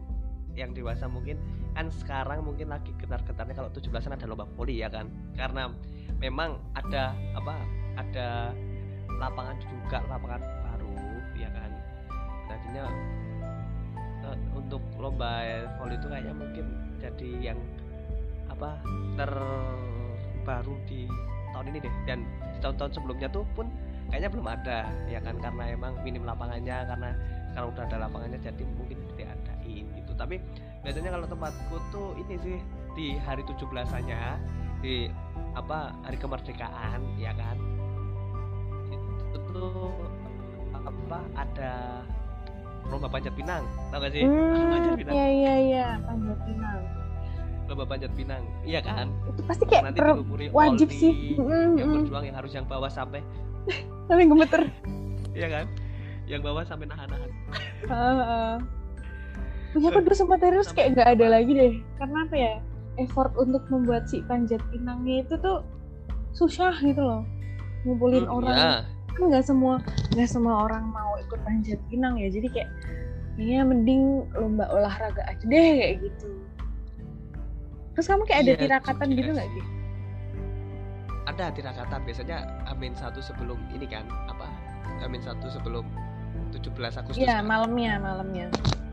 yang 0.57 0.73
dewasa 0.73 1.05
mungkin 1.05 1.37
kan 1.77 1.93
sekarang 1.93 2.41
mungkin 2.41 2.73
lagi 2.73 2.89
getar-getarnya 2.97 3.53
kalau 3.53 3.69
17-an 3.69 4.17
ada 4.17 4.25
lomba 4.25 4.49
voli 4.57 4.81
ya 4.81 4.89
kan? 4.89 5.05
Karena 5.37 5.69
memang 6.17 6.57
ada 6.73 7.13
apa 7.37 7.53
ada 8.01 8.51
lapangan 9.21 9.61
juga 9.61 10.01
lapangan 10.09 10.41
baru 10.41 10.97
ya 11.37 11.49
kan? 11.53 11.71
Tadinya 12.49 12.83
eh, 14.25 14.37
untuk 14.57 14.81
lomba 14.97 15.45
voli 15.77 15.93
itu 16.01 16.07
kayaknya 16.09 16.33
mungkin 16.33 16.65
jadi 16.97 17.53
yang 17.53 17.59
apa 18.49 18.81
terbaru 19.13 20.73
di 20.89 21.05
tahun 21.53 21.65
ini 21.69 21.79
deh. 21.85 21.95
Dan 22.09 22.25
di 22.25 22.59
tahun-tahun 22.65 22.97
sebelumnya 22.97 23.29
tuh 23.29 23.45
pun 23.53 23.69
kayaknya 24.09 24.33
belum 24.33 24.49
ada 24.49 24.89
ya 25.05 25.21
kan? 25.21 25.37
Karena 25.37 25.69
emang 25.69 25.93
minim 26.01 26.25
lapangannya 26.25 26.89
karena 26.89 27.09
kalau 27.53 27.69
udah 27.69 27.85
ada 27.85 28.09
lapangannya 28.09 28.41
jadi 28.41 28.65
mungkin 28.73 28.97
tapi 30.17 30.41
biasanya 30.81 31.09
kalau 31.11 31.25
tempatku 31.25 31.75
tuh 31.87 32.09
ini 32.17 32.35
sih 32.37 32.57
di 32.93 33.15
hari 33.17 33.45
17-annya 33.45 34.41
di 34.79 35.07
apa 35.53 35.93
hari 36.01 36.17
kemerdekaan 36.17 37.01
ya 37.15 37.33
kan 37.33 37.57
itu 38.89 39.37
tuh 39.47 39.93
apa 40.73 41.19
ada 41.35 41.73
lomba 42.87 43.07
panjat 43.07 43.33
pinang 43.33 43.61
tau 43.89 43.99
gak 43.99 44.11
sih 44.11 44.23
panjat 44.71 44.91
Hmm, 44.91 44.99
pinang 44.99 45.13
iya 45.13 45.27
iya 45.27 45.53
iya, 45.59 45.87
panjat 46.01 46.39
pinang. 46.45 46.79
lomba 47.67 47.83
panjat 47.85 48.11
pinang 48.15 48.43
iya 48.63 48.79
kan 48.79 49.11
Itu 49.27 49.41
pasti 49.43 49.63
kayak 49.65 49.91
nanti 49.91 49.99
per- 49.99 50.23
wajib 50.49 50.87
sih. 50.89 51.35
Mm, 51.35 51.75
yang 51.75 51.87
mm. 51.89 51.95
berjuang 51.99 52.23
yang 52.25 52.37
harus 52.37 52.51
yang 52.55 52.63
bawah 52.63 52.87
sampai 52.87 53.19
Tapi 54.07 54.23
gemeter. 54.23 54.71
iya 55.35 55.47
kan 55.51 55.65
yang 56.27 56.39
bawah 56.39 56.63
sampai 56.63 56.87
nahan-nahan. 56.87 57.31
Punya 59.71 59.87
aku 59.89 59.99
dulu 60.01 60.15
sempat 60.15 60.39
terus 60.39 60.67
kayak 60.71 60.95
nggak 60.95 61.09
ada 61.17 61.25
lagi 61.29 61.51
deh. 61.51 61.73
Karena 61.97 62.23
apa 62.23 62.35
ya? 62.35 62.53
Effort 62.97 63.33
untuk 63.35 63.61
membuat 63.69 64.07
si 64.07 64.23
panjat 64.25 64.63
pinangnya 64.71 65.21
itu 65.21 65.35
tuh 65.37 65.61
susah 66.33 66.73
gitu 66.81 66.99
loh. 66.99 67.21
Ngumpulin 67.85 68.25
Hmm, 68.25 68.37
orang 68.37 68.57
iya. 68.57 68.73
kan 69.13 69.23
nggak 69.27 69.45
semua 69.45 69.81
nggak 70.13 70.29
semua 70.29 70.65
orang 70.65 70.89
mau 70.89 71.17
ikut 71.19 71.39
panjat 71.43 71.77
pinang 71.87 72.17
ya. 72.17 72.27
Jadi 72.27 72.47
kayak 72.49 72.69
ya 73.37 73.61
mending 73.61 74.25
lomba 74.33 74.65
olahraga 74.67 75.21
aja 75.25 75.43
deh 75.43 75.61
kayak 75.77 75.95
gitu. 76.01 76.27
Terus 77.93 78.07
kamu 78.07 78.23
kayak 78.25 78.39
ada 78.41 78.51
Iya, 78.51 78.59
tirakatan 78.59 79.07
gitu 79.13 79.31
nggak 79.31 79.49
sih. 79.49 79.55
sih? 79.57 79.65
ada 81.27 81.51
tirakatan 81.51 81.99
biasanya 82.01 82.37
amin 82.65 82.95
satu 82.95 83.19
sebelum 83.19 83.59
ini 83.69 83.83
kan 83.83 84.07
apa 84.25 84.47
amin 85.03 85.19
satu 85.19 85.51
sebelum 85.51 85.83
17 86.55 86.71
Agustus 86.95 87.19
Iya 87.19 87.43
kan? 87.43 87.45
malamnya 87.45 87.99
malamnya. 87.99 88.47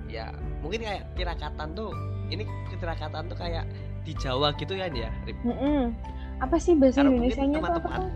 ya 0.05 0.35
mungkin 0.65 0.81
kayak 0.81 1.05
tirakatan 1.13 1.69
tuh 1.73 1.93
ini 2.27 2.43
tirakatan 2.73 3.29
tuh 3.29 3.37
kayak 3.37 3.69
di 4.03 4.13
Jawa 4.15 4.53
gitu 4.55 4.73
kan 4.73 4.91
ya 4.91 5.13
Rip? 5.23 5.37
Mm-mm. 5.45 5.93
Apa 6.41 6.57
sih 6.57 6.73
bahasa 6.75 7.01
mungkin 7.01 7.29
Indonesia-nya 7.29 7.55
tuh 7.55 7.63
apa 7.63 7.69
teman-teman- 7.79 8.01
tuh? 8.01 8.13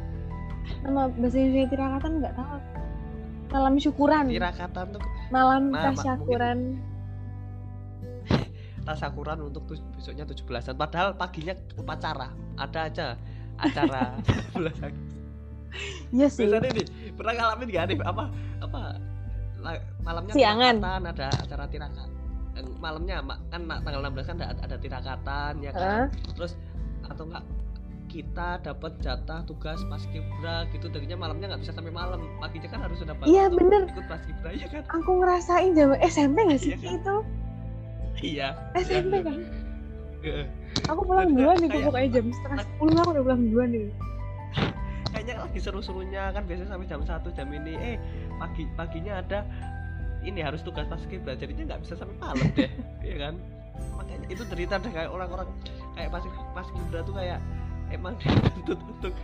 Nama 0.79 1.03
bahasa 1.11 1.37
Indonesia 1.39 1.69
tirakatan 1.69 2.11
nggak 2.19 2.35
tahu. 2.35 2.59
Malam 3.49 3.75
syukuran. 3.79 4.25
tirakatan 4.29 4.87
tuh 4.91 5.03
Malam 5.29 5.63
Nah, 5.71 5.83
tasyakuran. 5.87 6.59
tasakuran 8.83 9.39
untuk 9.47 9.63
tuj- 9.67 9.85
besoknya 9.93 10.25
17-an 10.25 10.75
padahal 10.75 11.13
paginya 11.15 11.53
upacara 11.75 12.29
ada 12.57 12.81
aja 12.83 13.07
acara 13.57 14.17
17 14.57 14.65
Agustus. 14.83 15.17
Iya 16.11 16.29
sih. 16.29 16.49
biasanya 16.49 16.73
nih 16.75 16.87
pernah 17.13 17.33
ngalamin 17.35 17.67
gak 17.69 17.85
nih 17.87 17.97
apa 18.03 18.25
apa 18.59 18.81
la- 19.59 19.85
malamnya 20.01 20.33
Siangan. 20.33 20.77
ada 20.81 21.29
acara 21.31 21.65
tirakat 21.67 22.09
malamnya 22.79 23.21
ma- 23.21 23.41
kan 23.49 23.63
tanggal 23.83 24.01
16 24.03 24.25
kan 24.25 24.37
ada, 24.39 24.55
ada 24.59 24.77
tirakatan 24.77 25.53
ya 25.61 25.71
kan 25.71 25.83
Hah? 25.83 26.07
terus 26.35 26.53
atau 27.05 27.25
enggak 27.25 27.45
kita 28.09 28.57
dapat 28.65 28.93
jatah 29.05 29.45
tugas 29.45 29.85
paskibra 29.85 30.65
gitu 30.73 30.89
tadinya 30.89 31.21
malamnya 31.21 31.53
nggak 31.53 31.61
bisa 31.61 31.77
sampai 31.77 31.93
malam 31.93 32.25
paginya 32.41 32.69
kan 32.69 32.81
harus 32.81 32.97
sudah 32.97 33.13
Iya, 33.23 33.53
bener. 33.53 33.85
ikut 33.85 34.07
paskibra 34.09 34.51
ya 34.51 34.67
kan 34.67 34.83
Aku 34.97 35.21
ngerasain 35.21 35.77
zaman 35.77 36.01
SMP 36.01 36.37
nggak 36.41 36.57
sih 36.59 36.73
Iya 36.73 36.79
kan? 36.81 36.97
itu? 36.97 37.17
iya 38.19 38.49
SMP 38.75 39.23
kan. 39.23 39.39
Heeh. 40.19 40.47
Aku 40.89 41.05
pulang 41.05 41.31
duluan 41.31 41.55
nih 41.61 41.69
pokoknya 41.71 42.09
jam 42.11 42.27
setengah 42.33 42.65
sepuluh 42.65 42.97
aku 42.97 43.11
udah 43.13 43.23
pulang 43.23 43.43
duluan 43.47 43.69
nih. 43.71 43.87
kayaknya 45.09 45.35
lagi 45.41 45.59
seru-serunya 45.59 46.23
kan 46.31 46.43
biasanya 46.45 46.69
sampai 46.69 46.87
jam 46.87 47.01
1 47.01 47.33
jam 47.33 47.49
ini 47.51 47.75
eh 47.77 47.97
pagi 48.37 48.65
paginya 48.73 49.21
ada 49.21 49.41
ini 50.21 50.41
harus 50.41 50.61
tugas 50.61 50.85
paskibra 50.85 51.33
jadinya 51.33 51.65
nggak 51.69 51.81
bisa 51.83 51.95
sampai 51.95 52.17
malam 52.17 52.47
deh 52.53 52.71
iya 53.07 53.17
kan 53.21 53.35
makanya 53.95 54.27
itu 54.29 54.43
cerita 54.45 54.75
deh 54.77 54.91
kayak 54.91 55.09
orang-orang 55.09 55.49
kayak 55.93 56.11
pas 56.11 56.23
paskibra 56.53 57.01
tuh 57.03 57.15
kayak 57.15 57.39
emang 57.89 58.15
dituntut 58.23 58.79
untuk 58.91 59.15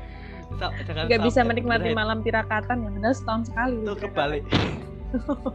sa- 0.56 0.72
jangan 0.80 1.04
Gak 1.06 1.22
bisa 1.22 1.40
menikmati 1.42 1.88
beneran. 1.88 1.98
malam 1.98 2.18
tirakatan 2.20 2.76
yang 2.78 2.92
benar 2.94 3.12
setahun 3.12 3.48
sekali. 3.48 3.76
itu 3.78 3.94
kebalik 3.98 4.44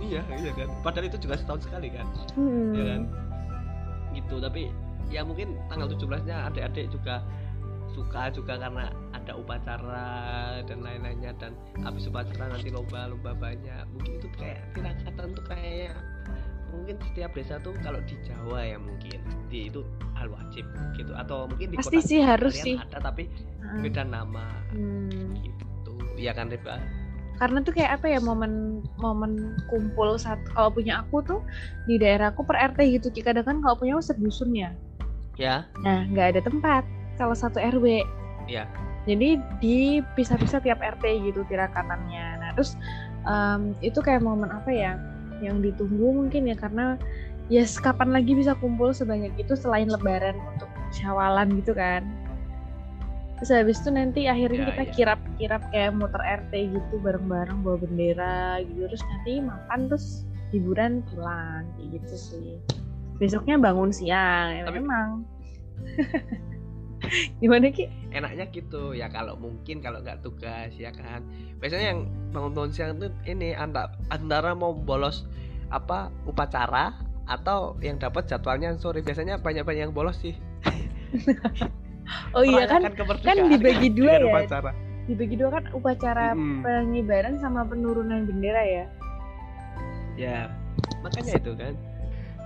iya 0.00 0.22
iya 0.32 0.50
kan 0.52 0.68
padahal 0.80 1.06
itu 1.06 1.18
juga 1.18 1.34
setahun 1.36 1.62
sekali 1.62 1.88
kan 1.90 2.06
Hmm. 2.32 2.72
ya 2.72 2.84
kan 2.86 3.02
gitu 4.10 4.36
tapi 4.38 4.62
ya 5.08 5.22
mungkin 5.22 5.56
tanggal 5.66 5.88
17 5.88 6.22
nya 6.24 6.48
adik-adik 6.48 6.90
juga 6.90 7.22
suka 7.90 8.30
juga 8.30 8.56
karena 8.56 8.88
ada 9.28 9.36
upacara 9.36 10.08
dan 10.64 10.80
lain-lainnya 10.80 11.36
dan 11.36 11.52
habis 11.84 12.08
upacara 12.08 12.48
nanti 12.48 12.72
lomba 12.72 13.12
lomba 13.12 13.36
banyak 13.36 13.84
mungkin 13.92 14.16
itu 14.16 14.28
kayak 14.40 14.64
tirakatan 14.72 15.36
tuh 15.36 15.44
kayak 15.44 15.92
mungkin 16.72 16.96
setiap 17.12 17.36
desa 17.36 17.60
tuh 17.60 17.76
kalau 17.84 18.00
di 18.08 18.16
Jawa 18.24 18.64
ya 18.64 18.80
mungkin 18.80 19.20
di 19.52 19.68
itu 19.68 19.84
hal 20.16 20.32
wajib 20.32 20.64
gitu 20.96 21.12
atau 21.12 21.44
mungkin 21.44 21.68
di 21.72 21.76
Pasti 21.76 22.00
kota 22.00 22.08
sih 22.08 22.20
harus 22.24 22.56
sih. 22.56 22.80
ada 22.80 23.04
tapi 23.04 23.28
Heeh. 23.28 23.80
beda 23.84 24.02
nama 24.08 24.48
Hmm. 24.72 25.36
gitu 25.44 25.92
ya 26.16 26.32
kan 26.32 26.48
Riba 26.48 26.80
Karena 27.38 27.62
tuh 27.62 27.70
kayak 27.70 28.02
apa 28.02 28.10
ya 28.10 28.18
momen 28.18 28.82
momen 28.98 29.54
kumpul 29.70 30.18
saat 30.18 30.42
kalau 30.50 30.74
punya 30.74 31.06
aku 31.06 31.22
tuh 31.22 31.38
di 31.86 31.94
daerahku 31.94 32.42
per 32.42 32.58
RT 32.74 32.98
gitu. 32.98 33.14
Kadang 33.22 33.46
kan 33.46 33.56
kalau 33.62 33.78
punya 33.78 33.94
aku 33.94 34.10
sedusun 34.10 34.50
ya. 34.58 34.74
ya 35.38 35.62
Nah, 35.86 36.02
nggak 36.10 36.34
ada 36.34 36.40
tempat 36.42 36.82
kalau 37.14 37.38
satu 37.38 37.62
RW. 37.62 38.02
Iya. 38.50 38.66
Jadi 39.08 39.40
dipisah-pisah 39.58 40.60
tiap 40.60 40.78
RT 40.78 41.00
gitu 41.24 41.40
tirakatannya. 41.48 42.44
Nah, 42.44 42.50
terus 42.52 42.76
em, 43.24 43.72
itu 43.80 43.98
kayak 43.98 44.20
momen 44.20 44.52
apa 44.52 44.68
ya 44.68 45.00
yang 45.40 45.64
ditunggu 45.64 46.12
mungkin 46.12 46.44
ya 46.44 46.56
karena 46.58 47.00
ya 47.48 47.64
kapan 47.80 48.12
lagi 48.12 48.36
bisa 48.36 48.52
kumpul 48.58 48.92
sebanyak 48.92 49.32
itu 49.40 49.56
selain 49.56 49.88
lebaran 49.88 50.36
untuk 50.52 50.68
syawalan 50.92 51.56
gitu 51.58 51.72
kan. 51.72 52.04
Terus 53.38 53.54
habis 53.54 53.78
itu 53.78 53.94
nanti 53.94 54.26
akhirnya 54.26 54.60
Ya, 54.60 54.68
kita 54.68 54.82
ya. 54.84 54.92
kirap-kirap 54.92 55.62
kayak 55.70 55.94
muter 55.94 56.18
RT 56.20 56.52
gitu 56.74 56.94
bareng-bareng 57.00 57.62
bawa 57.62 57.78
bendera 57.78 58.58
gitu. 58.66 58.90
Terus 58.90 59.02
nanti 59.06 59.32
makan 59.40 59.80
terus 59.88 60.06
hiburan 60.50 61.00
pulang 61.08 61.64
kayak 61.78 62.02
gitu 62.02 62.14
sih. 62.18 62.50
Besoknya 63.22 63.56
bangun 63.56 63.94
siang, 63.94 64.52
ya 64.52 64.62
Tapi- 64.66 64.76
memang. 64.82 65.08
Gimana 67.38 67.70
Ki? 67.70 67.86
enaknya 68.10 68.50
gitu 68.50 68.96
ya 68.96 69.06
kalau 69.12 69.38
mungkin 69.38 69.78
kalau 69.78 70.02
nggak 70.02 70.24
tugas 70.24 70.74
ya 70.74 70.90
kan 70.90 71.22
biasanya 71.62 71.94
yang 71.94 72.00
bangun 72.34 72.52
bangun 72.56 72.72
siang 72.74 72.98
tuh 72.98 73.12
ini 73.28 73.54
antara 73.54 73.94
antara 74.10 74.56
mau 74.56 74.74
bolos 74.74 75.28
apa 75.68 76.08
upacara 76.24 76.96
atau 77.28 77.76
yang 77.84 78.00
dapat 78.00 78.24
jadwalnya 78.26 78.74
sore 78.80 79.04
biasanya 79.04 79.38
banyak 79.38 79.62
banyak 79.62 79.88
yang 79.88 79.94
bolos 79.94 80.18
sih 80.18 80.34
Oh 82.32 82.40
iya 82.40 82.64
kan, 82.64 82.88
kemerdekaan 82.88 83.52
dibagi 83.52 83.92
dua 83.98 84.16
ya? 84.16 84.24
upacara 84.32 84.72
dibagi 85.08 85.36
dua 85.36 85.60
kan 85.60 85.64
upacara 85.72 86.32
Mm-mm. 86.32 86.64
pengibaran 86.64 87.36
sama 87.40 87.64
penurunan 87.64 88.28
bendera 88.28 88.60
ya. 88.64 88.84
ya 90.16 90.38
makanya 91.00 91.32
itu 91.36 91.52
kan 91.56 91.72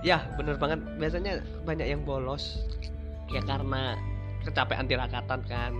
ya 0.03 0.19
bener 0.35 0.55
banget 0.59 0.79
biasanya 0.99 1.43
banyak 1.63 1.87
yang 1.91 2.03
bolos 2.03 2.63
ya 3.31 3.39
karena 3.43 3.95
kecapean 4.43 4.85
tirakatan 4.85 5.39
kan. 5.43 5.71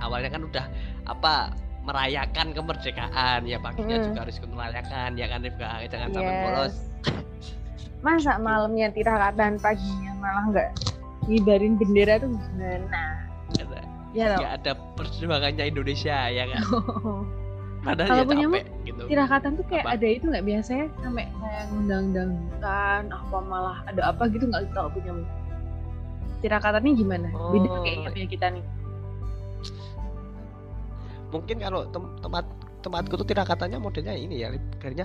Awalnya 0.00 0.30
kan 0.30 0.42
udah 0.42 0.64
apa 1.04 1.54
merayakan 1.80 2.52
kemerdekaan. 2.52 3.40
Ya 3.44 3.56
paginya 3.56 3.96
Mm. 3.96 4.04
juga 4.06 4.18
harus 4.22 4.36
ikut 4.36 4.50
merayakan 4.50 5.10
ya 5.14 5.26
kan 5.26 5.40
Rifka 5.40 5.66
jangan 5.86 6.08
sampai 6.10 6.30
Yes. 6.30 6.42
bolos. 6.44 6.74
Masa 8.00 8.32
malamnya 8.36 8.88
tirakatan 8.90 9.56
paginya 9.56 10.12
malah 10.16 10.44
nggak 10.48 10.68
ngibarin 11.26 11.76
bendera 11.76 12.16
tuh 12.16 12.32
gimana? 12.32 13.02
Ya 14.10 14.34
nggak 14.34 14.54
ada 14.58 14.72
perjuangannya 14.98 15.64
Indonesia 15.68 16.16
ya 16.26 16.44
kan? 16.48 16.62
Padahal 17.80 18.08
Kalau 18.12 18.20
ya 18.20 18.28
punyamu, 18.28 18.56
capek 18.60 18.64
gitu. 18.84 19.02
tirakatan 19.08 19.50
tuh 19.56 19.64
kayak 19.64 19.84
Apa? 19.88 19.96
ada 19.96 20.06
itu 20.06 20.24
nggak 20.28 20.44
biasanya? 20.44 20.86
Sampai 21.00 21.24
kayak 21.32 21.64
ngundang 21.72 22.04
dangdutan 22.12 23.02
apa 23.08 23.36
malah 23.40 23.78
ada 23.88 24.02
apa 24.04 24.22
gitu 24.28 24.44
nggak 24.44 24.68
kalau 24.76 24.92
punya 24.92 25.12
tirakatannya 26.40 26.92
gimana? 26.92 27.28
Beda 27.30 27.68
Oh. 27.68 27.82
kayaknya 27.84 28.08
punya 28.10 28.28
kita 28.28 28.46
nih. 28.50 28.64
Mungkin 31.30 31.56
kalau 31.62 31.86
tem- 31.88 32.14
tempat 32.18 32.44
tempatku 32.80 33.14
tuh 33.14 33.28
tirakatannya 33.28 33.78
modelnya 33.78 34.16
ini 34.16 34.40
ya 34.40 34.48
kayaknya 34.80 35.04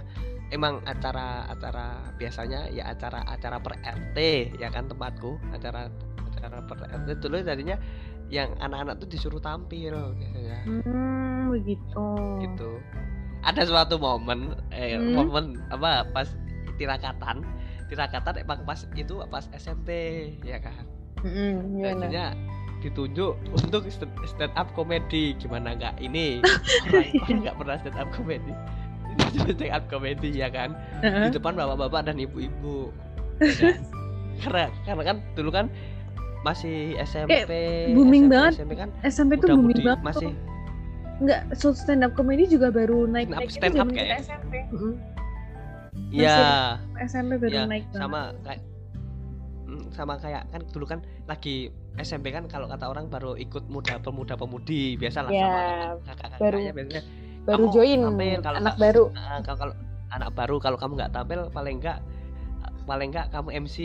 emang 0.49 0.79
acara 0.87 1.43
acara 1.45 2.07
biasanya 2.15 2.71
ya 2.71 2.87
acara 2.87 3.19
acara 3.27 3.59
per 3.59 3.75
RT 3.83 4.17
ya 4.55 4.71
kan 4.71 4.87
tempatku 4.87 5.35
acara 5.51 5.91
acara 6.31 6.63
per 6.63 6.79
RT 6.87 7.19
dulu 7.19 7.43
tadinya 7.43 7.75
yang 8.31 8.55
anak-anak 8.57 9.03
tuh 9.03 9.09
disuruh 9.11 9.37
tampil 9.37 9.91
biasanya 10.15 10.57
hmm 10.65 11.51
begitu. 11.51 12.05
Gitu. 12.41 12.71
Ada 13.45 13.69
suatu 13.69 13.99
momen 13.99 14.55
eh 14.73 14.97
Hmm. 14.97 15.13
momen 15.19 15.45
apa 15.69 16.07
pas 16.09 16.31
tirakatan 16.79 17.43
tirakatan 17.85 18.33
emang 18.41 18.65
pas 18.65 18.87
itu 18.97 19.19
pas 19.29 19.45
SMP 19.53 19.89
ya 20.41 20.57
kan 20.57 20.87
Gimana 21.21 22.03
Jadinya 22.03 22.27
ditunjuk 22.79 23.33
untuk 23.49 23.81
stand 23.89 24.53
up 24.53 24.69
komedi 24.73 25.33
gimana 25.35 25.73
nggak 25.73 25.97
ini 25.97 26.37
orang 27.25 27.41
nggak 27.41 27.55
pernah 27.57 27.75
stand 27.81 27.97
up 27.97 28.09
komedi 28.11 28.53
stand 29.33 29.73
up 29.73 29.83
komedi 29.89 30.29
ya 30.35 30.47
kan 30.47 30.77
di 31.01 31.07
Heeh. 31.07 31.33
depan 31.33 31.57
bapak-bapak 31.57 32.05
dan 32.05 32.21
ibu-ibu 32.21 32.93
ya 33.41 33.49
kan? 33.57 33.73
karena 34.37 34.63
karena 34.85 35.03
kan 35.03 35.17
dulu 35.33 35.49
kan 35.49 35.65
masih 36.45 36.93
SMP 37.01 37.33
booming 37.89 38.29
SMP, 38.29 38.33
banget. 38.37 38.53
SMP 38.53 38.73
kan 38.75 38.89
SMP 39.01 39.31
tuh 39.39 39.47
booming 39.49 39.81
banget 39.81 40.01
masih 40.05 40.29
nggak 41.15 41.41
so 41.57 41.73
stand 41.73 42.05
up 42.05 42.13
comedy 42.13 42.45
juga 42.45 42.69
baru 42.69 43.09
naik 43.09 43.25
Stand 43.25 43.33
up- 43.33 43.41
naik 43.41 43.49
stand 43.49 43.75
up 43.81 43.87
kayak. 43.89 44.17
SMP 44.21 44.53
Mm-mm. 44.69 44.93
ya 46.13 46.77
SMP 47.01 47.39
baru 47.39 47.55
ya 47.55 47.63
naik 47.65 47.87
banget. 47.87 47.97
sama 47.97 48.21
kayak 48.45 48.61
mm, 48.61 48.74
sama 49.95 50.19
kayak 50.19 50.51
kan 50.51 50.61
dulu 50.69 50.85
kan 50.85 50.99
lagi 51.25 51.71
SMP 51.95 52.29
kan 52.29 52.43
kalau 52.45 52.67
kata 52.67 52.85
orang 52.85 53.07
baru 53.07 53.39
ikut 53.39 53.71
muda 53.71 53.95
pemuda 53.97 54.35
pemudi 54.35 54.99
biasa 54.99 55.23
lah 55.23 55.31
Ya, 55.31 55.39
sama 55.41 55.59
kakak-kakaknya 56.03 56.39
baru- 56.43 56.75
biasanya. 56.75 57.01
Baru 57.45 57.63
join 57.71 57.99
kalau 58.43 58.57
anak 58.59 58.75
baru. 58.75 59.03
Nah, 59.15 59.39
kalau, 59.41 59.57
kalau 59.57 59.73
anak 60.11 60.29
baru 60.35 60.55
kalau 60.59 60.77
kamu 60.77 60.91
nggak 60.99 61.11
tampil 61.11 61.39
paling 61.49 61.75
enggak 61.79 61.99
paling 62.85 63.09
enggak 63.09 63.27
kamu 63.31 63.49
MC 63.63 63.77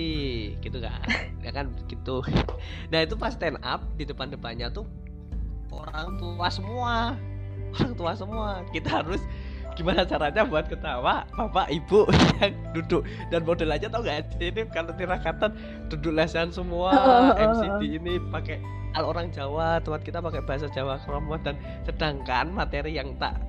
gitu 0.58 0.78
kan. 0.82 1.00
Ya 1.46 1.50
kan 1.54 1.70
gitu. 1.86 2.20
Nah 2.92 3.00
itu 3.00 3.14
pas 3.14 3.30
stand 3.32 3.62
up 3.62 3.80
di 3.94 4.04
depan 4.04 4.28
depannya 4.28 4.68
tuh 4.68 4.84
orang 5.70 6.18
tua 6.18 6.48
semua 6.50 7.14
orang 7.70 7.92
tua 7.94 8.12
semua. 8.12 8.48
Kita 8.68 9.00
harus 9.00 9.22
gimana 9.80 10.04
caranya 10.04 10.44
buat 10.44 10.68
ketawa? 10.68 11.24
Bapak 11.32 11.72
ibu 11.72 12.04
yang 12.44 12.52
duduk. 12.76 13.02
Dan 13.32 13.48
model 13.48 13.72
aja 13.72 13.88
tau 13.88 14.04
gak 14.04 14.36
ini 14.36 14.68
kalau 14.68 14.92
tirakatan 14.92 15.56
duduk 15.88 16.12
lesan 16.12 16.52
semua. 16.52 16.92
MCD 17.40 17.96
ini 17.96 18.20
pakai 18.28 18.60
kalau 18.92 19.16
orang 19.16 19.32
Jawa 19.32 19.80
tempat 19.80 20.04
kita 20.04 20.20
pakai 20.20 20.44
bahasa 20.44 20.68
Jawa 20.76 21.00
kromo 21.00 21.40
dan 21.40 21.56
sedangkan 21.88 22.52
materi 22.52 22.92
yang 22.92 23.16
tak 23.16 23.40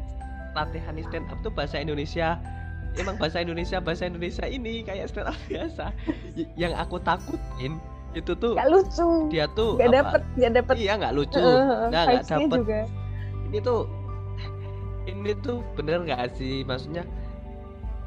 latihan 0.56 0.96
stand 1.04 1.28
up 1.28 1.38
tuh 1.44 1.52
bahasa 1.52 1.84
Indonesia. 1.84 2.40
Emang 2.96 3.16
bahasa 3.20 3.40
Indonesia 3.44 3.80
bahasa 3.80 4.08
Indonesia 4.08 4.48
ini 4.48 4.88
kayak 4.88 5.12
stand 5.12 5.28
up 5.28 5.38
biasa. 5.52 5.92
Y- 6.40 6.48
yang 6.56 6.72
aku 6.80 6.96
takutin 7.04 7.76
itu 8.12 8.36
tuh 8.36 8.60
nggak 8.60 8.68
lucu. 8.72 9.32
dia 9.32 9.48
tuh 9.56 9.80
nggak 9.80 9.88
apa, 9.88 9.96
dapet 10.00 10.22
nggak 10.40 10.52
dapet. 10.64 10.76
Iya 10.80 10.94
nggak 11.00 11.14
lucu. 11.16 11.40
Uh, 11.40 11.88
nah 11.92 12.04
nggak 12.08 12.24
vibes-nya 12.24 12.38
dapet. 12.40 12.60
juga. 12.64 12.80
Ini 13.52 13.58
tuh 13.64 13.80
ini 15.10 15.32
tuh 15.42 15.66
bener 15.74 16.06
nggak 16.06 16.38
sih? 16.38 16.62
Maksudnya 16.66 17.06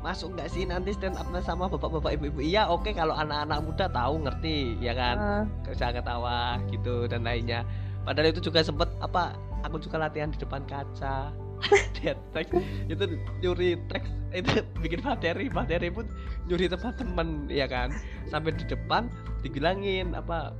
masuk 0.04 0.36
nggak 0.36 0.52
sih 0.52 0.68
nanti 0.68 0.92
stand 0.92 1.16
up 1.16 1.26
sama 1.40 1.66
bapak-bapak 1.66 2.20
ibu-ibu? 2.20 2.44
Iya 2.44 2.68
oke 2.68 2.92
kalau 2.92 3.16
anak-anak 3.16 3.58
muda 3.64 3.86
tahu 3.88 4.14
ngerti 4.20 4.76
ya 4.78 4.92
kan? 4.92 5.16
Uh, 5.16 5.42
bisa 5.64 5.90
ketawa 5.90 6.60
gitu 6.68 7.08
dan 7.08 7.24
lainnya. 7.24 7.64
Padahal 8.04 8.36
itu 8.36 8.44
juga 8.44 8.60
sempet 8.60 8.86
apa 9.00 9.32
aku 9.64 9.80
juga 9.80 9.96
latihan 9.96 10.28
di 10.28 10.36
depan 10.36 10.60
kaca. 10.68 11.32
Lihat 12.04 12.18
teks 12.36 12.52
itu 12.92 13.04
nyuri 13.40 13.80
teks 13.88 14.12
itu 14.36 14.60
bikin 14.84 15.00
materi. 15.00 15.48
Materi 15.48 15.88
pun 15.88 16.04
nyuri 16.46 16.68
tempat 16.68 17.00
temen 17.00 17.48
ya 17.48 17.64
kan? 17.64 17.88
Sampai 18.28 18.52
di 18.52 18.68
depan 18.68 19.08
dibilangin 19.40 20.12
apa 20.12 20.52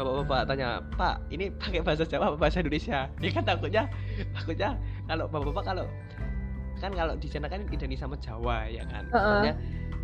bapak-bapak 0.00 0.40
tanya 0.48 0.68
pak 0.96 1.20
ini 1.28 1.52
pakai 1.52 1.84
bahasa 1.84 2.08
Jawa 2.08 2.32
apa 2.32 2.36
bahasa 2.40 2.64
Indonesia? 2.64 3.06
Dia 3.20 3.30
kan 3.30 3.44
takutnya 3.44 3.84
takutnya 4.32 4.76
kalau 5.04 5.24
bapak-bapak 5.28 5.64
kalau 5.64 5.86
kan 6.80 6.96
kalau 6.96 7.12
di 7.20 7.28
sana 7.28 7.46
kan 7.52 7.68
identik 7.68 8.00
sama 8.00 8.16
Jawa 8.16 8.64
ya 8.66 8.82
kan? 8.88 9.04
Heeh. 9.12 9.20
Makanya 9.20 9.54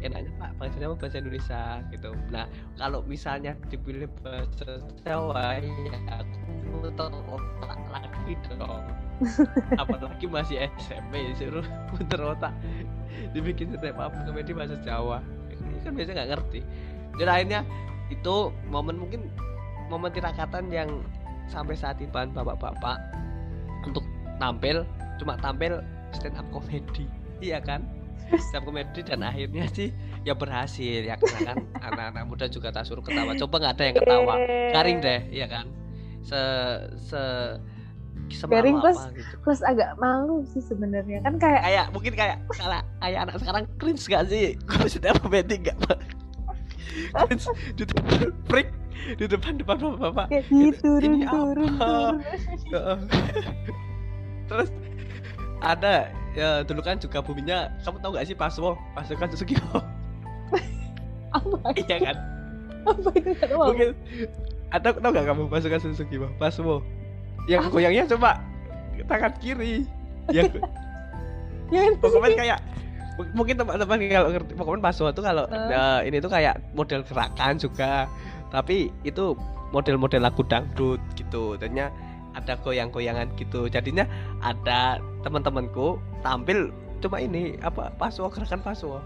enaknya 0.05 0.31
pak 0.37 0.51
bahasa 0.61 0.77
Jawa 0.77 0.95
bahasa 1.01 1.17
Indonesia? 1.19 1.63
Gitu. 1.89 2.11
Nah 2.29 2.45
kalau 2.77 3.01
misalnya 3.09 3.53
dipilih 3.73 4.09
bahasa 4.21 4.85
Jawa 5.03 5.57
ya 5.65 5.99
aku 6.21 6.37
muter 6.69 7.13
otak 7.33 7.81
lagi 7.89 8.35
dong. 8.53 8.85
Apalagi 9.81 10.29
masih 10.29 10.69
SMP 10.77 11.33
disuruh 11.33 11.65
muter 11.97 12.21
otak. 12.21 12.53
Dibikin 13.33 13.73
stand 13.73 13.97
up 13.97 14.13
komedi 14.29 14.53
bahasa 14.53 14.77
Jawa. 14.85 15.25
Ini 15.49 15.81
kan 15.81 15.93
biasanya 15.97 16.15
nggak 16.21 16.31
ngerti. 16.37 16.61
Dan 17.17 17.29
akhirnya 17.33 17.61
itu 18.13 18.53
momen 18.69 19.01
mungkin 19.01 19.33
momen 19.89 20.11
tirakatan 20.11 20.69
yang 20.71 20.89
sampai 21.47 21.79
saat 21.79 21.99
ini 22.03 22.11
bahan 22.11 22.35
bapak-bapak 22.35 22.99
untuk 23.87 24.03
tampil 24.43 24.83
cuma 25.17 25.39
tampil 25.39 25.81
stand 26.13 26.37
up 26.37 26.47
komedi. 26.51 27.07
Iya 27.37 27.61
kan? 27.61 27.85
Stand 28.41 28.65
up 28.65 28.73
komedi 28.73 29.05
dan 29.05 29.21
akhirnya 29.21 29.69
sih 29.71 29.93
ya 30.25 30.33
berhasil. 30.33 31.05
Ya 31.05 31.21
karena 31.21 31.53
kan 31.53 31.57
anak-anak 31.93 32.25
muda 32.27 32.47
juga 32.49 32.73
tak 32.73 32.89
suruh 32.89 33.05
ketawa. 33.05 33.37
Coba 33.37 33.61
nggak 33.61 33.75
ada 33.77 33.85
yang 33.85 33.97
ketawa? 34.01 34.35
Garing 34.73 34.99
deh 35.05 35.21
iya 35.31 35.47
kan? 35.47 35.67
Se 36.25 36.41
se 36.99 37.23
Garing 38.27 38.83
plus- 38.83 38.99
apa 38.99 39.15
gitu. 39.15 39.35
plus 39.47 39.61
agak 39.63 39.95
malu 40.03 40.43
sih 40.51 40.59
sebenarnya. 40.59 41.23
Kan 41.23 41.39
kayak 41.39 41.63
kayak 41.63 41.87
mungkin 41.95 42.13
kayak 42.19 42.37
kayak 42.51 42.83
kayak 42.99 43.19
anak 43.23 43.37
sekarang 43.39 43.65
cringe 43.79 44.03
gak 44.11 44.25
sih? 44.27 44.59
Gue 44.67 44.89
sudah 44.91 45.15
komedi 45.23 45.63
gak 45.63 45.79
Pak? 45.87 45.99
cringe 47.23 47.47
freak 48.51 48.69
di 49.15 49.25
depan 49.25 49.57
depan 49.57 49.77
bapak 49.77 49.99
bapak 50.01 50.27
kayak 50.29 50.45
Ini- 50.49 50.73
diturun 50.73 51.05
ini 51.13 51.25
turun 51.25 51.73
apa? 51.73 51.87
turun 52.67 52.99
terus 54.49 54.69
ada 55.59 55.95
ya 56.33 56.61
dulu 56.63 56.81
kan 56.81 56.97
juga 56.97 57.19
buminya 57.19 57.73
kamu 57.81 57.97
tahu 57.99 58.11
gak 58.15 58.27
sih 58.27 58.37
Paswo 58.37 58.77
pasukan 58.93 59.29
Susukio 59.31 59.59
apa? 61.33 61.57
Iya 61.75 61.97
kan? 62.03 62.17
Apa 62.87 63.11
itu? 63.15 63.33
Mungkin 63.51 63.89
atau 64.69 64.91
tahu 64.93 65.11
gak 65.13 65.27
kamu 65.27 65.43
pasukan 65.49 65.81
Susukio 65.83 66.29
Paswo 66.37 66.85
yang 67.47 67.67
goyangnya 67.69 68.05
coba 68.09 68.43
tangan 69.07 69.33
kiri. 69.39 69.87
Yang 70.29 70.59
ya 71.75 71.81
itu 71.85 71.99
Pokoknya 71.99 72.37
kayak 72.37 72.61
mungkin 73.33 73.57
teman-teman 73.57 73.97
kalau 74.07 74.29
ngerti 74.29 74.53
Pokemon 74.55 74.83
Paswa 74.83 75.09
tuh 75.11 75.25
kalau 75.25 75.49
Eh. 75.49 75.73
eh, 75.73 76.01
ini 76.07 76.21
tuh 76.21 76.29
kayak 76.29 76.61
model 76.77 77.01
gerakan 77.01 77.57
juga 77.57 78.05
tapi 78.51 78.95
itu 79.03 79.35
model-model 79.75 80.23
lagu 80.23 80.47
dangdut 80.47 81.03
gitu. 81.19 81.59
Jadinya 81.59 81.91
ada 82.37 82.55
goyang-goyangan 82.61 83.33
gitu. 83.41 83.67
Jadinya 83.67 84.07
ada 84.45 85.03
teman-temanku 85.27 85.99
tampil 86.23 86.71
cuma 87.05 87.21
ini 87.21 87.61
apa 87.61 87.93
Paswa 88.01 88.33
gerakan 88.33 88.65
Paswa 88.65 89.05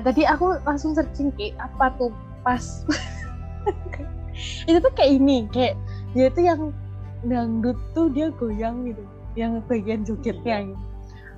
tadi 0.00 0.24
aku 0.24 0.56
langsung 0.64 0.96
searching 0.96 1.28
ki. 1.36 1.52
Apa 1.60 1.92
tuh 2.00 2.08
pas? 2.40 2.64
Itu 4.68 4.80
tuh 4.80 4.92
kayak 4.96 5.20
ini 5.20 5.44
kayak 5.52 5.76
dia 6.16 6.32
tuh 6.32 6.44
yang 6.48 6.60
dangdut 7.28 7.76
tuh 7.92 8.08
dia 8.08 8.32
goyang 8.40 8.88
gitu. 8.88 9.04
Yang 9.36 9.52
bagian 9.68 10.00
jogetnya 10.08 10.72
gitu. 10.72 10.84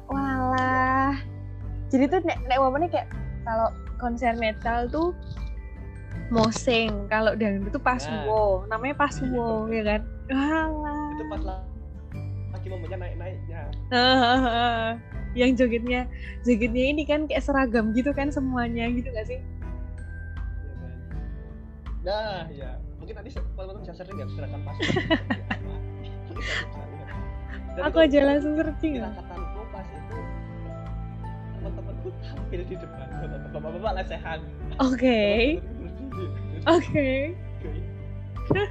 Walah. 0.07 1.19
Jadi 1.91 2.05
tuh 2.07 2.21
nek 2.23 2.39
nek 2.47 2.59
momennya 2.63 2.89
kayak 2.95 3.09
kalau 3.43 3.75
konser 3.99 4.39
metal 4.39 4.87
tuh 4.87 5.11
mosing 6.29 7.09
kalau 7.09 7.37
dangdut 7.37 7.73
tuh 7.73 7.83
paswo 7.83 8.65
namanya 8.67 8.95
paswo 8.97 9.69
ya 9.69 9.83
kan? 9.85 10.01
Walah. 10.31 11.13
Itu 11.13 11.25
pas 11.29 11.43
lagi 12.55 12.67
momennya 12.71 12.97
naik-naiknya. 12.97 13.61
Hahaha. 13.93 14.97
yang 15.41 15.51
jogetnya 15.59 16.07
jogetnya 16.47 16.85
ini 16.95 17.03
kan 17.03 17.27
kayak 17.27 17.43
seragam 17.43 17.91
gitu 17.91 18.15
kan 18.15 18.31
semuanya 18.31 18.87
gitu 18.87 19.11
gak 19.11 19.27
sih? 19.27 19.43
Iya 19.43 20.75
kan? 20.79 20.95
nah 22.05 22.47
ya 22.55 22.71
mungkin 23.03 23.15
nanti 23.19 23.31
teman-teman 23.35 23.83
bisa 23.83 23.93
sering 23.99 24.15
ya 24.15 24.27
gerakan 24.31 24.61
Dan 27.75 27.83
aku 27.83 27.99
itu- 27.99 28.07
aja 28.07 28.19
langsung 28.23 28.55
searching. 28.55 28.93
Tirakatan 29.03 29.41
pas 29.75 29.87
itu 29.91 30.19
teman-temanku 31.59 32.09
tampil 32.23 32.61
di 32.63 32.75
depan. 32.79 33.07
Bapak-bapak 33.51 33.93
lesehan. 33.99 34.39
Oke 34.79 35.19
oke. 36.69 37.11
Kan 38.53 38.69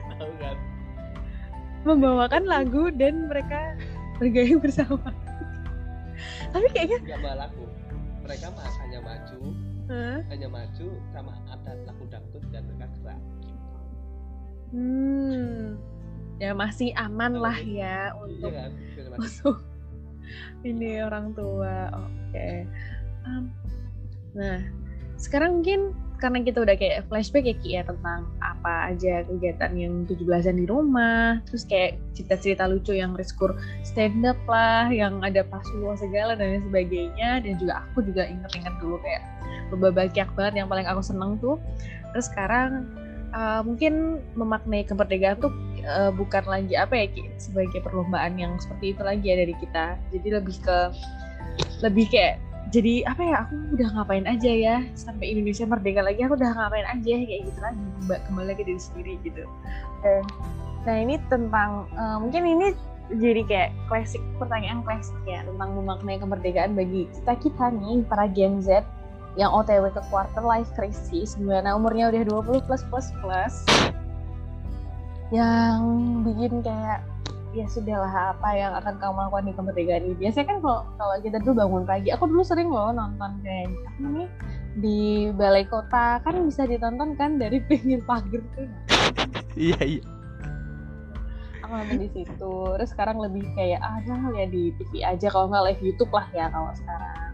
membawakan 1.83 2.43
lagu 2.47 2.87
dan 2.95 3.27
mereka 3.27 3.75
bergaya 4.17 4.55
bersama. 4.55 5.11
Tapi 6.55 6.67
kayaknya 6.71 6.97
nggak 7.03 7.19
malah 7.19 7.37
lagu. 7.49 7.65
Mereka 8.23 8.45
mah 8.55 8.67
hanya 8.83 8.99
maju. 9.03 9.39
Hah? 9.83 10.23
hanya 10.31 10.47
maju 10.47 10.87
sama 11.11 11.35
ada 11.51 11.75
lagu 11.83 12.03
dangdut 12.07 12.43
dan 12.55 12.63
mereka 12.71 12.87
gerak. 13.03 13.19
Hmm. 14.71 15.75
Ya 16.39 16.55
masih 16.55 16.95
aman 16.95 17.35
lah 17.35 17.59
gitu, 17.59 17.83
ya 17.83 18.09
iya 18.09 18.15
untuk 18.15 18.51
kan? 18.55 18.71
Biar 18.95 19.07
maju. 19.11 19.19
untuk 19.27 19.57
ini 20.63 20.91
orang 21.03 21.27
tua. 21.35 21.91
Oke. 21.99 22.49
Em, 23.27 23.43
nah 24.31 24.59
sekarang 25.19 25.59
mungkin 25.59 25.91
karena 26.23 26.39
kita 26.39 26.63
udah 26.63 26.75
kayak 26.79 27.03
flashback 27.11 27.43
ya 27.43 27.55
Ki 27.59 27.69
ya 27.75 27.83
tentang 27.83 28.31
apa 28.39 28.95
aja 28.95 29.27
kegiatan 29.27 29.75
yang 29.75 30.07
17-an 30.07 30.55
di 30.55 30.63
rumah. 30.71 31.43
Terus 31.51 31.67
kayak 31.67 31.99
cerita-cerita 32.15 32.63
lucu 32.71 32.95
yang 32.95 33.11
reskur 33.19 33.51
stand 33.83 34.23
up 34.23 34.39
lah 34.47 34.87
yang 34.87 35.19
ada 35.19 35.43
pasuwa 35.43 35.99
segala 35.99 36.39
dan 36.39 36.63
sebagainya. 36.63 37.43
Dan 37.43 37.59
juga 37.59 37.83
aku 37.83 38.07
juga 38.07 38.23
inget-inget 38.23 38.71
dulu 38.79 39.03
kayak 39.03 39.19
beberapa 39.67 40.07
banget 40.39 40.63
yang 40.63 40.71
paling 40.71 40.87
aku 40.87 41.03
seneng 41.03 41.35
tuh. 41.43 41.59
Terus 42.15 42.31
sekarang 42.31 42.87
uh, 43.35 43.59
mungkin 43.67 44.23
memaknai 44.39 44.87
kemerdekaan 44.87 45.43
tuh 45.43 45.51
uh, 45.83 46.15
bukan 46.15 46.47
lagi 46.47 46.79
apa 46.79 47.03
ya 47.03 47.07
Ki, 47.11 47.35
sebagai 47.35 47.83
perlombaan 47.83 48.39
yang 48.39 48.55
seperti 48.63 48.95
itu 48.95 49.03
lagi 49.03 49.27
ya 49.27 49.35
dari 49.43 49.55
kita. 49.59 49.99
Jadi 50.15 50.27
lebih 50.39 50.55
ke 50.63 50.77
lebih 51.83 52.07
kayak 52.07 52.39
jadi 52.73 53.05
apa 53.05 53.21
ya 53.21 53.35
aku 53.45 53.53
udah 53.77 53.89
ngapain 53.93 54.25
aja 54.25 54.49
ya 54.49 54.75
sampai 54.97 55.37
Indonesia 55.37 55.69
merdeka 55.69 56.01
lagi 56.01 56.25
aku 56.25 56.33
udah 56.33 56.51
ngapain 56.57 56.87
aja 56.89 57.13
kayak 57.21 57.41
gitu 57.45 57.59
lagi 57.61 57.83
Mbak, 58.09 58.19
kembali 58.25 58.47
lagi 58.49 58.63
diri 58.65 58.81
sendiri 58.81 59.13
gitu 59.21 59.45
Oke. 60.01 60.25
nah 60.89 60.95
ini 60.97 61.21
tentang 61.29 61.85
uh, 61.93 62.17
mungkin 62.17 62.41
ini 62.49 62.67
jadi 63.13 63.45
kayak 63.45 63.69
klasik 63.85 64.25
pertanyaan 64.41 64.81
klasik 64.81 65.13
ya 65.29 65.45
tentang 65.45 65.69
memaknai 65.77 66.17
kemerdekaan 66.17 66.73
bagi 66.73 67.05
kita 67.13 67.37
kita 67.37 67.65
nih 67.77 68.01
para 68.09 68.25
Gen 68.25 68.57
Z 68.57 68.81
yang 69.37 69.53
OTW 69.53 69.93
ke 69.93 70.01
quarter 70.09 70.41
life 70.41 70.69
crisis 70.73 71.37
di 71.37 71.45
mana 71.45 71.77
umurnya 71.77 72.09
udah 72.09 72.25
20 72.25 72.65
plus 72.65 72.81
plus 72.89 73.07
plus 73.21 73.55
yang 75.29 75.81
bikin 76.25 76.65
kayak 76.65 77.05
ya 77.53 77.69
sudahlah 77.69 78.33
apa 78.33 78.49
yang 78.57 78.73
akan 78.81 78.97
kamu 78.97 79.17
lakukan 79.29 79.45
di 79.45 79.53
kemerdekaan 79.53 80.03
ini? 80.09 80.15
Biasanya 80.17 80.45
kan 80.49 80.57
kalau 80.65 80.81
kalau 80.97 81.15
kita 81.21 81.37
dulu 81.39 81.53
bangun 81.61 81.83
pagi 81.85 82.09
aku 82.09 82.25
dulu 82.25 82.41
sering 82.41 82.69
loh 82.73 82.89
nonton 82.89 83.39
kayak 83.45 83.69
apa 83.69 84.07
nih 84.09 84.29
di 84.81 84.99
balai 85.37 85.65
kota. 85.69 86.17
Kan 86.25 86.49
bisa 86.49 86.65
ditonton 86.65 87.13
kan 87.13 87.37
dari 87.37 87.61
pinggir 87.69 88.01
pagar 88.03 88.41
tuh. 88.57 88.69
Iya 89.53 89.79
iya. 89.85 90.03
Aku 91.61 91.73
nonton 91.77 92.01
di 92.01 92.09
situ. 92.09 92.53
Terus 92.75 92.89
sekarang 92.89 93.21
lebih 93.21 93.45
kayak 93.53 93.79
ah 93.85 94.01
jangan 94.03 94.33
ya 94.33 94.49
di 94.49 94.73
TV 94.81 95.05
aja. 95.05 95.27
Kalau 95.29 95.45
nggak 95.53 95.63
live 95.69 95.81
YouTube 95.85 96.11
lah 96.11 96.25
ya 96.33 96.49
kalau 96.49 96.73
sekarang. 96.73 97.31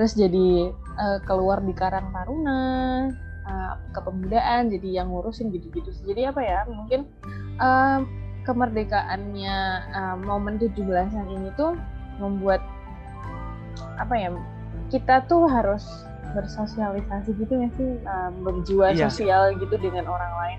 Terus 0.00 0.12
jadi 0.16 0.48
eh, 0.72 1.18
keluar 1.28 1.60
di 1.60 1.76
Karang 1.76 2.08
Taruna 2.08 2.60
eh, 3.44 3.72
kepemudaan 3.92 4.72
jadi 4.72 5.04
yang 5.04 5.12
ngurusin 5.12 5.48
gitu-gitu 5.52 5.88
jadi 6.04 6.32
apa 6.32 6.40
ya 6.44 6.58
mungkin 6.68 7.08
eh, 7.60 8.00
kemerdekaannya 8.46 9.56
eh, 9.90 10.16
momen 10.22 10.56
17-an 10.56 11.26
ini 11.26 11.50
tuh 11.58 11.74
membuat 12.22 12.62
apa 13.98 14.14
ya 14.14 14.30
kita 14.88 15.26
tuh 15.26 15.50
harus 15.50 15.82
bersosialisasi 16.32 17.34
gitu 17.36 17.54
ya 17.58 17.68
sih? 17.74 17.90
Eh, 17.98 18.30
berjiwa 18.40 18.94
Iya. 18.94 19.10
sosial 19.10 19.58
gitu 19.58 19.74
dengan 19.76 20.06
orang 20.06 20.32
lain. 20.38 20.58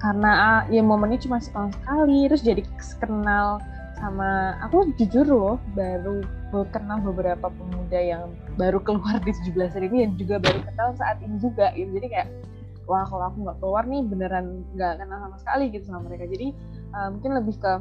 Karena 0.00 0.30
ah, 0.32 0.60
ya 0.72 0.80
momennya 0.80 1.20
cuma 1.20 1.36
setahun 1.36 1.76
sekali 1.76 2.24
terus 2.24 2.40
jadi 2.40 2.64
kenal 2.96 3.60
sama 4.00 4.56
aku 4.64 4.96
jujur 4.96 5.28
loh 5.28 5.56
baru 5.76 6.24
kenal 6.72 7.04
beberapa 7.04 7.52
pemuda 7.52 8.00
yang 8.00 8.32
baru 8.56 8.80
keluar 8.80 9.20
di 9.20 9.28
17 9.52 9.76
ini 9.92 10.08
yang 10.08 10.12
juga 10.16 10.40
baru 10.40 10.64
kenal 10.64 10.88
saat 10.96 11.20
ini 11.20 11.36
juga 11.36 11.68
gitu. 11.76 12.00
Jadi 12.00 12.06
kayak 12.08 12.28
wah 12.90 13.06
kalau 13.06 13.30
aku 13.30 13.46
nggak 13.46 13.58
keluar 13.62 13.84
nih 13.86 14.02
beneran 14.02 14.66
nggak 14.74 14.98
kenal 14.98 15.18
sama 15.22 15.36
sekali 15.38 15.64
gitu 15.70 15.86
sama 15.86 16.02
mereka. 16.10 16.26
Jadi 16.26 16.50
uh, 16.90 17.08
mungkin 17.14 17.30
lebih 17.38 17.54
ke 17.62 17.72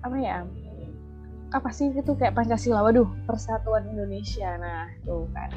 apa 0.00 0.16
ya 0.16 0.48
apa 1.52 1.68
sih 1.68 1.92
itu 1.92 2.12
kayak 2.16 2.32
Pancasila? 2.32 2.80
Waduh 2.80 3.04
Persatuan 3.28 3.84
Indonesia. 3.92 4.56
Nah 4.56 4.88
tuh 5.04 5.28
kan. 5.36 5.52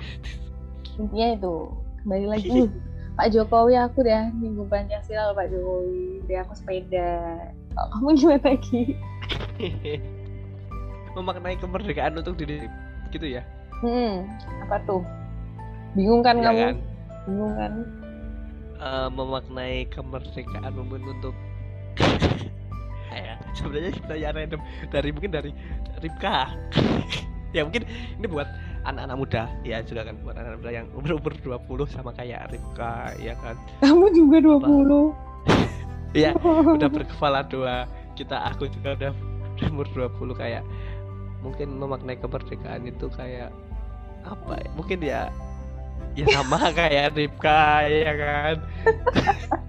Intinya 0.99 1.28
itu 1.39 1.56
kembali 2.04 2.28
lagi 2.28 2.67
Pak 3.19 3.36
Jokowi 3.36 3.75
aku 3.80 4.04
dah 4.04 4.32
minggu 4.36 4.63
Pancasila 4.67 5.32
loh, 5.32 5.36
Pak 5.36 5.47
Jokowi. 5.52 6.23
Dia 6.28 6.43
aku 6.43 6.56
sepeda. 6.56 7.39
Kalau 7.75 7.88
kamu 7.95 8.10
gimana 8.19 8.43
lagi 8.43 8.84
memaknai 11.15 11.56
kemerdekaan 11.60 12.15
untuk 12.19 12.36
diri 12.39 12.67
gitu 13.12 13.28
ya? 13.28 13.43
Hmm, 13.84 14.28
apa 14.67 14.80
tuh? 14.84 15.04
Bingung 15.95 16.23
kan 16.23 16.39
ya 16.39 16.52
kamu? 16.52 16.60
kan 16.60 16.75
bingung 17.30 17.54
kan? 17.54 17.74
Eh, 18.80 19.10
memaknai 19.12 19.86
kemerdekaan 19.92 20.72
momen 20.72 21.04
untuk 21.04 21.36
ya 23.12 23.36
sebenarnya 23.52 23.92
kita 23.92 24.13
ya 24.15 24.30
random. 24.32 24.62
Dari 24.88 25.10
mungkin 25.13 25.32
dari 25.32 25.52
Ripka. 26.02 26.50
Ya 27.50 27.65
mungkin 27.65 27.82
ini 28.22 28.30
buat 28.30 28.46
anak-anak 28.86 29.18
muda. 29.18 29.50
Ya 29.65 29.82
juga 29.82 30.06
kan 30.06 30.22
buat 30.22 30.38
anak-anak 30.38 30.62
muda 30.62 30.70
yang 30.70 30.86
umur 30.94 31.18
umur 31.18 31.34
20 31.89 31.89
sama 31.98 32.13
kayak 32.13 32.54
Ripka 32.54 33.18
ya 33.18 33.34
kan? 33.42 33.58
Kamu 33.82 34.06
juga 34.13 34.38
20 34.38 35.10
ya 36.30 36.38
udah 36.38 36.89
berkepala 36.94 37.42
dua. 37.50 37.89
Kita 38.13 38.54
aku 38.54 38.70
juga 38.70 38.94
udah 38.94 39.12
umur 39.65 39.89
20 39.98 40.30
kayak 40.38 40.62
mungkin 41.42 41.74
memaknai 41.82 42.22
kemerdekaan 42.22 42.86
itu 42.86 43.10
kayak 43.18 43.50
apa 44.30 44.54
ya? 44.62 44.70
Mungkin 44.78 45.00
ya 45.02 45.34
ya 46.18 46.26
sama 46.34 46.58
kayak 46.80 47.16
Ripka 47.16 47.86
ya 47.88 48.12
kan 48.16 48.56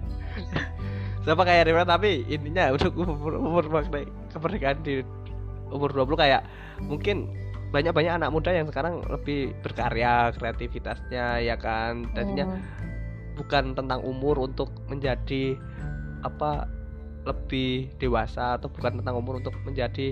sama 1.25 1.41
kayak 1.45 1.69
Ripka 1.69 1.85
tapi 1.85 2.25
intinya 2.27 2.73
untuk 2.73 2.93
umur, 2.97 3.37
umur 3.37 3.65
maknai 3.69 4.09
kemerdekaan 4.33 4.81
di 4.81 5.05
umur 5.71 5.93
20 5.93 6.19
kayak 6.19 6.41
mungkin 6.83 7.31
banyak-banyak 7.71 8.19
anak 8.19 8.29
muda 8.35 8.51
yang 8.51 8.67
sekarang 8.67 8.99
lebih 9.07 9.55
berkarya 9.63 10.35
kreativitasnya 10.35 11.39
ya 11.39 11.55
kan 11.55 12.11
tadinya 12.11 12.43
Hmm. 12.51 12.59
bukan 13.39 13.71
tentang 13.71 14.03
umur 14.03 14.43
untuk 14.43 14.75
menjadi 14.91 15.55
apa 16.21 16.67
lebih 17.23 17.93
dewasa 17.95 18.59
atau 18.59 18.67
bukan 18.67 18.99
tentang 18.99 19.15
umur 19.15 19.39
untuk 19.39 19.55
menjadi 19.63 20.11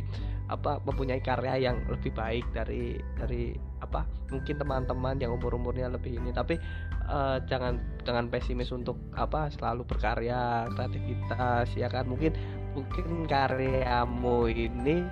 apa 0.50 0.82
mempunyai 0.82 1.22
karya 1.22 1.70
yang 1.70 1.78
lebih 1.86 2.10
baik 2.12 2.42
dari 2.52 2.98
dari 3.16 3.54
apa 3.80 4.04
mungkin 4.34 4.58
teman-teman 4.58 5.22
yang 5.22 5.38
umur-umurnya 5.38 5.94
lebih 5.94 6.18
ini. 6.18 6.34
Tapi 6.34 6.58
eh, 7.06 7.38
jangan 7.46 7.78
jangan 8.04 8.28
pesimis 8.34 8.74
untuk 8.74 8.98
apa 9.14 9.54
selalu 9.54 9.86
berkarya 9.86 10.68
kreativitas 10.74 11.70
ya 11.78 11.88
kan? 11.88 12.10
Mungkin 12.10 12.34
mungkin 12.74 13.30
karyamu 13.30 14.50
ini 14.50 15.06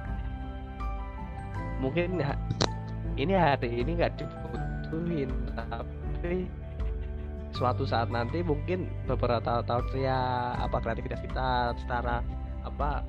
mungkin 1.77 2.21
ini 3.17 3.33
hari 3.33 3.81
ini 3.81 3.91
nggak 3.97 4.17
dibutuhin 4.17 5.29
tapi 5.57 6.45
suatu 7.53 7.85
saat 7.89 8.13
nanti 8.13 8.45
mungkin 8.45 8.85
beberapa 9.09 9.41
tahun-tahun 9.41 9.97
ya 9.97 10.19
apa 10.61 10.77
kreativitas 10.77 11.21
kita 11.25 11.73
secara 11.81 12.21
apa 12.61 13.01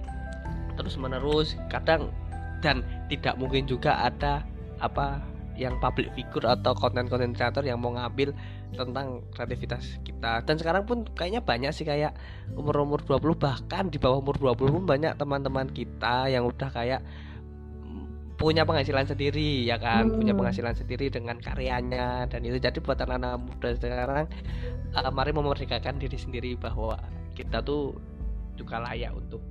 terus 0.79 0.95
menerus 0.95 1.59
kadang 1.67 2.15
dan 2.63 2.87
tidak 3.11 3.35
mungkin 3.35 3.67
juga 3.67 3.99
ada 3.99 4.47
apa 4.79 5.19
yang 5.59 5.75
public 5.83 6.15
figure 6.15 6.47
atau 6.47 6.71
konten-konten 6.79 7.35
kreator 7.35 7.67
yang 7.67 7.83
mau 7.83 7.91
ngambil 7.91 8.31
tentang 8.79 9.27
kreativitas 9.35 9.99
kita 10.07 10.47
dan 10.47 10.55
sekarang 10.55 10.87
pun 10.87 11.03
kayaknya 11.19 11.43
banyak 11.43 11.75
sih 11.75 11.83
kayak 11.83 12.15
umur-umur 12.55 13.03
20 13.03 13.35
bahkan 13.35 13.91
di 13.91 13.99
bawah 13.99 14.23
umur 14.23 14.39
20 14.39 14.55
pun 14.79 14.85
banyak 14.87 15.19
teman-teman 15.19 15.67
kita 15.75 16.31
yang 16.31 16.47
udah 16.47 16.71
kayak 16.71 17.03
mm, 17.83 18.39
punya 18.39 18.63
penghasilan 18.63 19.11
sendiri 19.11 19.67
ya 19.67 19.83
kan 19.83 20.15
punya 20.15 20.31
Hmm. 20.31 20.47
penghasilan 20.47 20.79
sendiri 20.79 21.11
dengan 21.11 21.43
karyanya 21.43 22.31
dan 22.31 22.41
itu 22.47 22.63
jadi 22.63 22.79
buat 22.79 23.03
anak-anak 23.03 23.43
muda 23.43 23.69
sekarang 23.75 24.27
eh, 24.95 25.11
mari 25.11 25.35
memerdekakan 25.35 25.99
diri 25.99 26.19
sendiri 26.21 26.55
bahwa 26.55 27.03
kita 27.35 27.67
tuh 27.67 27.99
juga 28.55 28.79
layak 28.79 29.11
untuk 29.11 29.43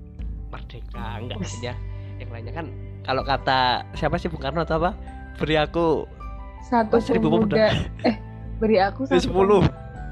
merdeka 0.47 1.19
enggak 1.19 1.37
hanya 1.43 1.73
yang 2.17 2.29
lainnya 2.33 2.53
kan 2.55 2.67
kalau 3.05 3.23
kata 3.23 3.87
siapa 3.95 4.19
sih 4.19 4.27
Bung 4.27 4.43
Karno 4.43 4.67
atau 4.67 4.83
apa? 4.83 4.91
Beri 5.39 5.55
aku 5.55 6.03
satu 6.67 6.99
seribu 6.99 7.31
pemuda 7.31 7.71
eh 8.03 8.17
beri 8.59 8.81
aku 8.83 9.07
satu 9.07 9.21
sepuluh. 9.21 9.63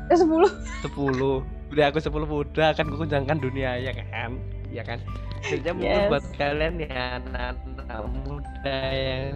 eh 0.08 0.16
sepuluh. 0.16 0.48
Sepuluh. 0.80 1.42
Beri 1.68 1.82
aku 1.82 1.98
sepuluh 2.00 2.24
muda 2.30 2.72
akan 2.72 2.94
kukunjangkan 2.94 3.42
dunia 3.42 3.76
ya 3.82 3.92
kan? 3.92 4.38
Ya 4.72 4.86
kan? 4.86 5.02
Mungkin 5.50 5.82
Yes. 5.82 6.08
buat 6.08 6.24
kalian 6.38 6.78
ya 6.80 7.20
anak-anak 7.20 8.04
muda 8.24 8.78
yang 8.94 9.36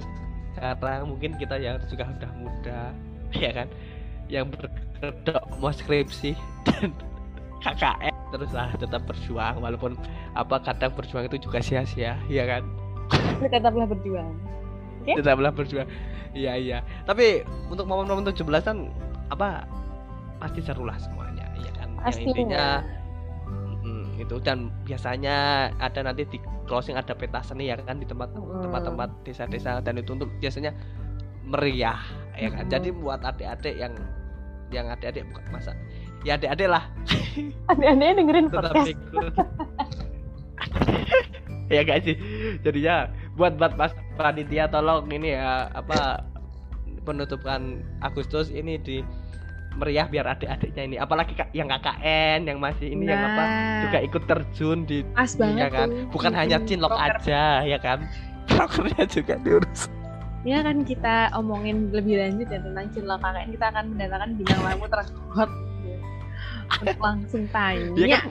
sekarang 0.56 1.04
mungkin 1.10 1.32
kita 1.36 1.56
yang 1.60 1.76
juga 1.90 2.06
sudah 2.06 2.32
muda 2.38 2.80
ya 3.44 3.52
kan? 3.52 3.68
Yang 4.30 4.46
berkedok 4.56 5.44
mau 5.58 5.74
skripsi 5.74 6.38
dan 6.70 6.94
KKN 7.60 8.14
teruslah 8.30 8.70
tetap 8.78 9.02
berjuang 9.04 9.60
walaupun 9.60 9.98
apa 10.34 10.62
kadang 10.62 10.94
berjuang 10.94 11.26
itu 11.26 11.42
juga 11.42 11.60
sia-sia 11.60 12.14
ya 12.30 12.44
kan 12.46 12.64
tetaplah 13.42 13.88
berjuang. 13.88 14.30
Oke? 15.02 15.16
tetaplah 15.18 15.50
berjuang 15.50 15.88
iya 16.32 16.54
iya 16.54 16.80
tapi 17.04 17.42
untuk 17.68 17.88
momen-momen 17.88 18.30
17-an 18.30 18.92
apa 19.32 19.66
pasti 20.38 20.62
seru 20.62 20.86
lah 20.86 20.96
semuanya 21.02 21.48
iya 21.58 21.72
kan 21.74 21.90
yang 21.90 22.06
Pastinya. 22.06 22.30
intinya 22.32 22.66
mm, 23.82 24.06
itu 24.22 24.36
dan 24.40 24.70
biasanya 24.86 25.36
ada 25.80 26.00
nanti 26.06 26.24
di 26.28 26.38
closing 26.70 26.94
ada 26.96 27.18
peta 27.18 27.42
seni 27.42 27.68
ya 27.68 27.80
kan 27.82 27.98
di 27.98 28.06
tempat 28.06 28.30
Mm. 28.36 28.62
tempat-tempat 28.62 29.10
desa-desa 29.26 29.82
dan 29.82 29.98
itu 29.98 30.14
untuk 30.14 30.30
biasanya 30.38 30.70
meriah 31.44 31.98
ya 32.38 32.54
kan 32.54 32.68
Mm. 32.68 32.72
jadi 32.72 32.90
buat 32.94 33.20
adik-adik 33.26 33.76
yang 33.76 33.94
yang 34.70 34.86
adik-adik 34.86 35.26
bukan 35.34 35.50
masa 35.50 35.74
ya 36.28 36.36
adik-adik 36.36 36.68
lah. 36.68 36.84
Aneh-aneh 37.72 38.20
dengerin 38.20 38.46
tetap 38.52 38.74
podcast. 38.76 38.92
ikut 38.92 39.34
ya 41.74 41.82
guys 41.86 42.04
sih 42.04 42.18
jadinya 42.66 43.08
buat 43.40 43.56
buat 43.56 43.78
mas 43.80 43.94
panitia 44.20 44.68
tolong 44.68 45.08
ini 45.08 45.38
ya 45.38 45.72
apa 45.72 46.26
penutupan 47.08 47.80
Agustus 48.04 48.52
ini 48.52 48.76
di 48.82 49.00
meriah 49.80 50.10
biar 50.10 50.26
adik-adiknya 50.36 50.84
ini. 50.84 50.96
Apalagi 51.00 51.38
yang 51.56 51.72
KKN 51.72 52.50
yang 52.50 52.60
masih 52.60 52.92
ini 52.92 53.08
yang 53.08 53.22
apa 53.22 53.44
Nah, 53.48 53.82
juga 53.88 54.00
ikut 54.04 54.24
terjun 54.28 54.80
di 54.84 54.98
pas 55.16 55.32
iya 55.32 55.40
banget 55.40 55.70
kan. 55.72 55.88
tuh. 55.88 56.10
bukan 56.12 56.32
hanya 56.36 56.58
bikin 56.60 56.68
cinlok 56.84 56.96
aja 57.00 57.44
ya 57.64 57.80
kan. 57.80 58.04
Prokernya 58.50 59.06
juga 59.08 59.40
diurus. 59.40 59.88
Ya 60.44 60.60
kan 60.64 60.84
kita 60.84 61.32
omongin 61.36 61.92
lebih 61.96 62.20
lanjut 62.20 62.48
ya 62.52 62.60
tentang 62.60 62.88
cinlok 62.92 63.20
KKN 63.24 63.50
kita 63.56 63.66
akan 63.72 63.84
mendatangkan 63.96 64.30
bintang 64.36 64.60
tamu 64.60 64.84
untuk 64.84 65.50
langsung 66.98 67.44
tanya. 67.50 67.92
Iya 67.96 68.08
kan 68.16 68.30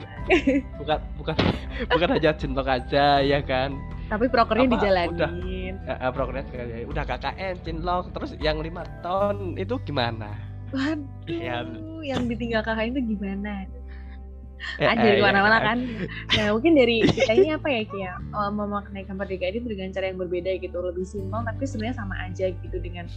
bukan 0.77 0.99
bukan 1.17 1.35
bukan 1.89 2.07
hanya 2.13 2.31
cinlok 2.33 2.67
aja 2.67 3.19
ya 3.19 3.39
kan 3.41 3.73
Tapi 4.09 4.25
prokernya 4.25 4.65
Apa, 4.65 4.75
dijalanin. 4.77 5.73
uh, 5.85 6.09
prokernya 6.09 6.43
ya. 6.49 6.85
udah 6.85 7.03
KKN 7.03 7.55
cinlok 7.61 8.09
terus 8.09 8.33
yang 8.37 8.57
lima 8.57 8.85
tahun 9.01 9.53
itu 9.55 9.77
gimana 9.83 10.33
Waduh, 10.69 11.01
Iya. 11.25 11.65
yang 12.05 12.29
ditinggal 12.29 12.61
KKN 12.61 12.93
itu 12.93 13.17
gimana? 13.17 13.65
Eh, 14.77 14.85
Ah, 14.85 14.91
eh, 14.91 14.97
dari 14.99 15.17
ya 15.17 15.23
mana-mana 15.23 15.57
kan. 15.63 15.77
Nah, 16.35 16.51
mungkin 16.51 16.75
dari 16.75 16.99
kita 17.15 17.31
ini 17.31 17.49
apa 17.49 17.63
ya 17.65 17.81
Kia? 17.87 18.13
Oh, 18.29 18.51
memaknai 18.51 19.01
kemerdekaan 19.01 19.55
ini 19.55 19.65
dengan 19.65 19.89
cara 19.89 20.11
yang 20.11 20.19
berbeda 20.19 20.51
gitu, 20.59 20.77
lebih 20.77 21.07
simpel 21.07 21.41
tapi 21.41 21.63
sebenarnya 21.63 21.95
sama 21.95 22.15
aja 22.21 22.51
gitu 22.51 22.77
dengan 22.77 23.07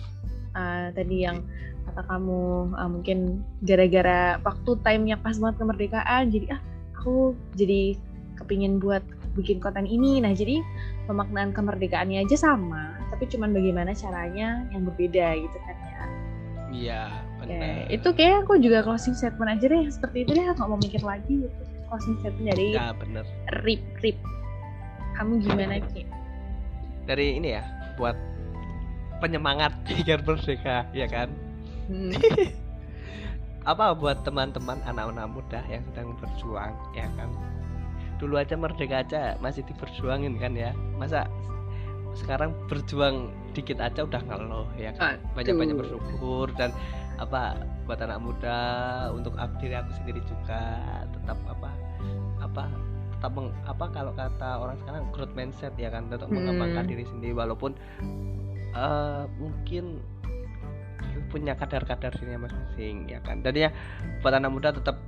uh, 0.55 0.89
tadi 0.95 1.27
yang 1.27 1.43
kata 1.91 2.03
kamu 2.07 2.73
uh, 2.79 2.91
mungkin 2.91 3.43
gara-gara 3.67 4.39
waktu 4.41 4.71
time-nya 4.87 5.19
pas 5.19 5.37
banget 5.37 5.57
kemerdekaan 5.59 6.31
jadi 6.31 6.47
ah 6.55 6.61
aku 6.95 7.35
jadi 7.59 7.99
kepingin 8.39 8.79
buat 8.79 9.03
bikin 9.35 9.59
konten 9.59 9.89
ini. 9.89 10.21
Nah, 10.21 10.37
jadi 10.37 10.61
pemaknaan 11.09 11.57
kemerdekaannya 11.57 12.23
aja 12.23 12.37
sama, 12.37 12.95
tapi 13.11 13.27
cuman 13.33 13.51
bagaimana 13.51 13.91
caranya 13.97 14.63
yang 14.71 14.87
berbeda 14.87 15.35
gitu 15.41 15.59
kan 15.67 15.77
ya. 15.77 16.03
Iya, 16.73 17.03
benar. 17.37 17.91
itu 17.93 18.09
kayak 18.17 18.49
aku 18.49 18.57
juga 18.57 18.81
closing 18.81 19.13
statement 19.13 19.51
aja 19.59 19.67
deh 19.69 19.85
seperti 19.93 20.25
itu 20.25 20.31
deh 20.33 20.45
nggak 20.47 20.69
mau 20.69 20.81
mikir 20.81 21.05
lagi 21.05 21.45
gitu. 21.45 21.63
closing 21.93 22.17
statement 22.25 22.49
dari 22.49 22.67
Ya, 22.73 22.97
benar. 22.97 23.29
Rip 23.61 23.85
Rip 24.01 24.17
kamu 25.13 25.45
gimana 25.45 25.77
Ki? 25.93 26.09
Dari 27.05 27.37
ini 27.37 27.53
ya, 27.53 27.65
buat 28.01 28.17
penyemangat 29.23 29.71
biar 30.03 30.19
merdeka, 30.21 30.91
ya 30.91 31.07
kan? 31.07 31.31
Hmm. 31.87 32.11
Apa 33.71 33.95
buat 33.95 34.27
teman-teman 34.27 34.83
anak-anak 34.83 35.27
muda 35.31 35.63
yang 35.71 35.87
sedang 35.87 36.19
berjuang, 36.19 36.75
ya 36.99 37.07
kan? 37.15 37.31
Dulu 38.19 38.35
aja 38.35 38.59
merdeka 38.59 39.07
aja 39.07 39.39
masih 39.39 39.63
diperjuangin 39.63 40.35
kan 40.39 40.59
ya. 40.59 40.75
Masa 40.99 41.31
sekarang 42.13 42.53
berjuang 42.67 43.31
dikit 43.55 43.79
aja 43.79 44.03
udah 44.03 44.19
ngeluh 44.27 44.67
ya 44.75 44.91
kan? 44.99 45.23
Banyak-banyak 45.39 45.79
bersyukur 45.79 46.51
dan 46.59 46.75
apa 47.23 47.55
buat 47.87 48.03
anak 48.03 48.19
muda 48.19 48.59
untuk 49.15 49.35
diri 49.63 49.79
aku 49.79 49.91
sendiri 49.95 50.19
juga 50.27 50.61
tetap 51.13 51.39
apa 51.47 51.71
apa 52.41 52.65
tetap 53.15 53.31
meng- 53.37 53.55
apa 53.63 53.85
kalau 53.95 54.11
kata 54.15 54.51
orang 54.59 54.75
sekarang 54.83 55.03
growth 55.15 55.35
mindset 55.35 55.71
ya 55.79 55.87
kan 55.87 56.11
tetap 56.11 56.27
Hmm. 56.27 56.43
mengembangkan 56.43 56.89
diri 56.89 57.07
sendiri 57.07 57.31
walaupun 57.31 57.75
eh, 58.73 59.23
mungkin 59.39 60.01
punya 61.29 61.57
kadar-kadar 61.57 62.13
dirinya 62.21 62.49
masing-masing 62.49 63.09
ya 63.09 63.21
kan? 63.25 63.41
Dan 63.41 63.55
ya 63.57 63.69
buat 64.21 64.37
anak 64.37 64.53
muda 64.53 64.69
tetap 64.73 65.01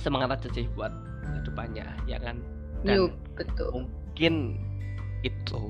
semangat 0.00 0.36
aja 0.36 0.48
sih 0.52 0.68
buat 0.76 0.92
ke 1.24 1.48
depannya 1.48 1.86
ya 2.04 2.20
kan? 2.20 2.40
Dan 2.84 3.08
Yup, 3.08 3.12
betul. 3.36 3.68
mungkin 3.72 4.60
itu 5.24 5.60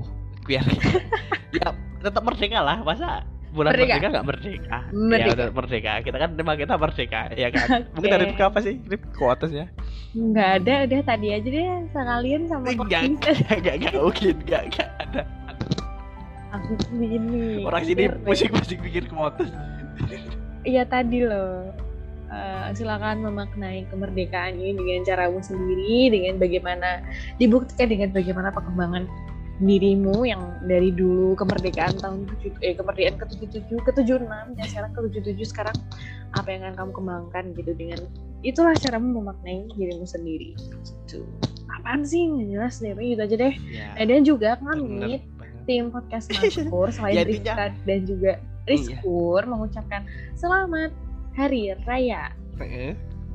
biar 0.46 0.66
ya 1.58 1.70
tetap 2.02 2.22
merdeka 2.26 2.60
lah. 2.62 2.82
Masa 2.82 3.22
bulan 3.54 3.72
Merdeka. 3.72 3.96
merdeka 3.96 4.06
nggak 4.12 4.26
merdeka? 4.26 4.78
Merdeka. 4.92 5.22
ya 5.24 5.34
udah 5.34 5.48
merdeka. 5.54 5.92
Kita 6.04 6.16
kan 6.18 6.30
tema 6.36 6.52
kita 6.58 6.74
merdeka 6.76 7.22
ya 7.34 7.48
kan? 7.54 7.78
Mungkin 7.94 8.10
dari. 8.10 8.24
Rifka 8.30 8.44
apa 8.50 8.58
sih? 8.60 8.74
Rif 8.84 9.02
kuotas 9.16 9.50
ya? 9.54 9.66
Nggak 10.16 10.50
ada, 10.62 10.74
udah 10.88 11.00
tadi 11.04 11.28
aja 11.32 11.48
deh 11.48 11.66
sekalian 11.92 12.42
sama 12.48 12.72
enggak 12.72 12.88
closing 12.88 13.14
enggak 13.20 13.36
enggak 13.52 13.74
enggak 13.76 13.94
mungkin 14.00 14.34
enggak 14.44 14.62
enggak 14.72 14.88
ada 14.96 15.22
aku 16.62 16.72
begini. 16.96 17.64
orang 17.64 17.82
sini 17.84 18.04
musik-musik 18.24 18.78
bikin 18.80 19.04
kuotas 19.12 19.50
Iya 20.66 20.82
tadi 20.82 21.22
loh. 21.22 21.70
Eh, 22.26 22.68
silakan 22.74 23.22
memaknai 23.22 23.86
kemerdekaan 23.86 24.58
ini 24.58 24.74
dengan 24.74 25.06
caramu 25.06 25.38
sendiri, 25.38 26.10
dengan 26.10 26.42
bagaimana 26.42 27.06
dibuktikan 27.38 27.86
dengan 27.86 28.10
bagaimana 28.10 28.50
perkembangan 28.50 29.06
dirimu 29.62 30.26
yang 30.26 30.42
dari 30.68 30.92
dulu 30.92 31.32
kemerdekaan 31.32 31.96
tahun 31.96 32.28
7 32.44 32.60
eh 32.60 32.76
kemerdekaan 32.76 33.16
ke-77 33.16 33.72
ke-76 33.88 34.28
dan 34.28 34.66
sekarang 34.68 34.92
ke-77 34.92 35.40
sekarang 35.48 35.76
apa 36.36 36.48
yang 36.52 36.60
akan 36.68 36.74
kamu 36.76 36.92
kembangkan 36.92 37.44
gitu 37.56 37.72
dengan 37.72 38.00
itulah 38.44 38.76
caramu 38.76 39.22
memaknai 39.22 39.64
dirimu 39.78 40.04
sendiri 40.04 40.52
gitu. 40.58 41.24
Apaan 41.72 42.04
sih 42.04 42.26
nggak 42.26 42.48
jelas 42.52 42.74
deh, 42.84 42.92
gitu 42.92 43.22
aja 43.22 43.36
deh. 43.38 43.54
ya 43.70 44.02
dan 44.02 44.20
juga 44.26 44.60
banget. 44.60 45.24
Tim 45.66 45.90
podcast 45.90 46.30
Maskur 46.30 46.88
selain 46.94 47.26
Ya, 47.42 47.74
dan 47.84 48.00
juga 48.06 48.38
Rizkur 48.66 49.42
mengucapkan 49.46 50.06
selamat 50.38 50.94
Hari 51.34 51.74
Raya 51.84 52.32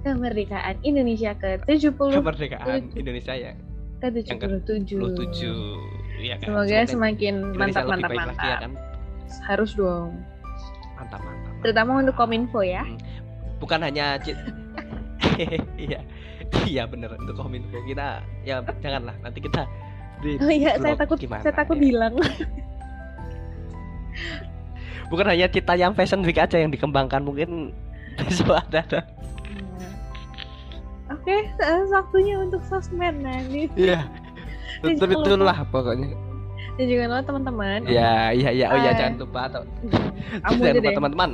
Kemerdekaan 0.02 0.82
Indonesia 0.82 1.38
ke-70 1.38 2.10
kemerdekaan 2.18 2.90
Indonesia 2.98 3.38
ya? 3.38 3.54
Ke-77. 4.02 4.98
77 4.98 6.26
ya 6.26 6.36
kan? 6.42 6.48
Semoga 6.50 6.78
semakin 6.90 7.34
Indonesia 7.54 7.54
lebih 7.54 7.62
mantap 7.62 7.84
mantap 7.86 8.10
baik 8.10 8.28
lagi 8.34 8.48
ya 8.50 8.58
kan? 8.66 8.72
Harus 9.46 9.72
dong. 9.78 10.10
mantap 10.98 11.22
mantap 11.22 11.54
Terutama 11.62 11.92
untuk 12.02 12.16
Kominfo 12.18 12.66
ya. 12.66 12.82
Hmm. 12.82 12.98
bukan 13.62 13.86
hanya 13.86 14.18
iya 15.78 16.02
iya 16.66 16.84
bener 16.90 17.14
untuk 17.14 17.38
kominfo 17.38 17.78
kita 17.86 18.26
ya 18.42 18.58
janganlah 18.82 19.14
nanti 19.22 19.38
kita 19.38 19.70
di 20.22 20.32
Oh 20.38 20.48
iya, 20.48 20.78
saya 20.78 20.94
takut 20.96 21.18
gimana, 21.18 21.42
saya 21.42 21.54
takut 21.54 21.76
ya. 21.76 21.84
hilang. 21.84 22.14
bukan 25.08 25.28
hanya 25.28 25.48
cita 25.48 25.76
yang 25.76 25.92
fashion 25.92 26.24
week 26.24 26.38
aja 26.38 26.56
yang 26.56 26.72
dikembangkan 26.72 27.20
mungkin 27.20 27.76
besok 28.18 28.56
ada 28.58 28.80
ada 28.80 29.02
Oke, 31.12 31.36
eh, 31.44 31.84
waktunya 31.92 32.40
untuk 32.40 32.64
sosmed 32.64 33.20
nah 33.20 33.36
ini. 33.44 33.68
iya 33.76 34.08
tapi 34.80 34.96
jangan 34.96 35.20
itulah 35.20 35.58
pokoknya 35.68 36.16
Dan 36.80 36.86
juga 36.88 37.04
teman-teman. 37.28 37.80
ya 37.84 38.32
iya 38.32 38.50
iya 38.50 38.66
oh 38.72 38.80
iya 38.80 38.92
Eh, 38.92 38.98
jangan 38.98 39.14
lupa 39.20 39.42
atau 39.52 39.62
teman-teman. 40.96 41.30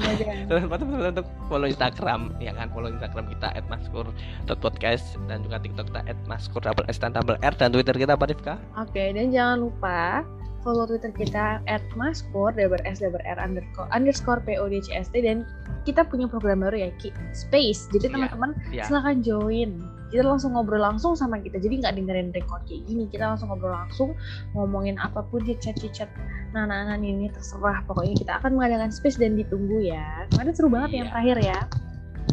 Jangan 0.00 0.62
lupa 0.64 0.76
teman-teman 0.80 1.10
untuk 1.12 1.28
follow 1.50 1.68
Instagram 1.68 2.20
ya 2.38 2.52
kan 2.54 2.68
follow 2.70 2.90
Instagram 2.90 3.26
kita 3.32 3.48
@maskur.podcast 3.68 5.04
dan 5.26 5.44
juga 5.44 5.56
TikTok 5.60 5.86
kita 5.92 6.00
@maskur 6.30 6.60
double 6.62 6.86
S 6.88 6.98
dan 7.02 7.12
double 7.14 7.38
R 7.42 7.54
dan 7.54 7.70
Twitter 7.74 7.94
kita 7.94 8.14
apa 8.14 8.24
Rifka? 8.30 8.54
Oke, 8.78 9.12
dan 9.12 9.34
jangan 9.34 9.66
lupa 9.68 10.22
follow 10.62 10.86
Twitter 10.86 11.10
kita 11.14 11.62
@maskur 11.94 12.54
double 12.54 12.82
s 12.84 13.00
double 13.02 13.22
r 13.24 13.38
underscore 13.38 13.88
underscore 13.94 14.40
podcast 14.44 15.08
dan 15.14 15.46
kita 15.86 16.04
punya 16.04 16.28
program 16.28 16.60
baru 16.60 16.88
ya 16.88 16.90
Ki 17.00 17.14
Space. 17.32 17.88
Jadi 17.94 18.10
Iya, 18.10 18.14
teman-teman 18.14 18.50
iya. 18.74 18.84
silahkan 18.84 19.18
join. 19.24 19.97
Kita 20.08 20.24
langsung 20.24 20.56
ngobrol 20.56 20.80
langsung 20.80 21.12
sama 21.12 21.36
kita. 21.38 21.60
Jadi 21.60 21.84
nggak 21.84 21.94
dengerin 21.96 22.28
record 22.32 22.64
kayak 22.64 22.82
gini. 22.88 23.04
Kita 23.08 23.32
langsung 23.32 23.52
ngobrol 23.52 23.72
langsung, 23.72 24.16
ngomongin 24.52 24.96
apa 24.96 25.20
pun 25.28 25.44
di 25.44 25.52
chat 25.60 25.76
chat. 25.92 26.08
Nah, 26.56 26.64
nah, 26.64 26.84
nah, 26.84 26.96
ini 26.96 27.28
terserah. 27.28 27.84
Pokoknya 27.84 28.16
kita 28.16 28.32
akan 28.40 28.56
mengadakan 28.56 28.88
space 28.88 29.20
dan 29.20 29.36
ditunggu 29.36 29.84
ya. 29.84 30.24
Kemarin 30.32 30.52
seru 30.56 30.68
banget 30.72 30.90
yang 30.96 31.06
Iya. 31.06 31.12
terakhir 31.12 31.36
ya. 31.44 31.58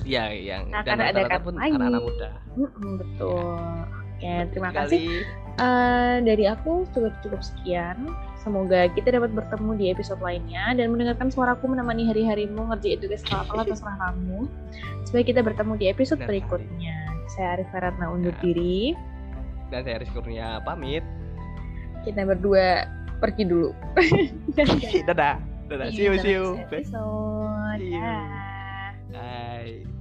Iya 0.06 0.24
yang 0.32 0.64
Nah, 0.70 0.82
dan 0.84 1.00
karena 1.00 1.06
ada 1.12 1.22
kan 1.28 1.40
pun 1.44 1.54
lagi. 1.56 1.72
anak-anak 1.72 2.02
muda. 2.04 2.30
Mm-mm, 2.56 2.92
betul. 3.00 3.58
Oke, 4.16 4.34
terima 4.48 4.70
Sekali. 4.72 4.88
kasih. 4.88 5.04
Eh, 5.56 6.16
dari 6.24 6.46
aku 6.46 6.72
cukup 6.92 7.14
cukup 7.20 7.42
sekian. 7.44 7.98
Semoga 8.40 8.86
kita 8.92 9.10
dapat 9.10 9.34
bertemu 9.34 9.72
di 9.74 9.86
episode 9.90 10.22
lainnya 10.22 10.76
dan 10.78 10.94
mendengarkan 10.94 11.34
suaraku 11.34 11.66
menemani 11.66 12.06
hari-harimu 12.06 12.70
ngerjain 12.70 13.02
tugas 13.02 13.26
apa 13.28 13.66
terserah 13.66 13.98
kamu. 13.98 14.46
Supaya 15.04 15.24
kita 15.26 15.42
bertemu 15.42 15.74
di 15.76 15.86
episode 15.90 16.22
berikutnya. 16.22 17.05
Saya 17.28 17.58
Arif 17.58 17.70
Ratna 17.72 18.10
undur 18.10 18.32
Ya. 18.32 18.42
diri. 18.42 18.94
Dan 19.70 19.82
saya 19.82 19.98
Rizky 19.98 20.14
Kurnia 20.14 20.62
pamit. 20.62 21.02
kita 22.06 22.22
berdua 22.22 22.86
pergi 23.18 23.50
dulu. 23.50 23.74
dadah 25.10 25.42
dadah 25.66 25.88
see 25.90 26.06
you 26.06 26.14
see 26.22 26.38
you 26.38 26.62
Episode. 26.70 27.82
See 27.82 27.98
you. 27.98 28.02
Dah. 28.02 28.94
Bye. 29.10 29.95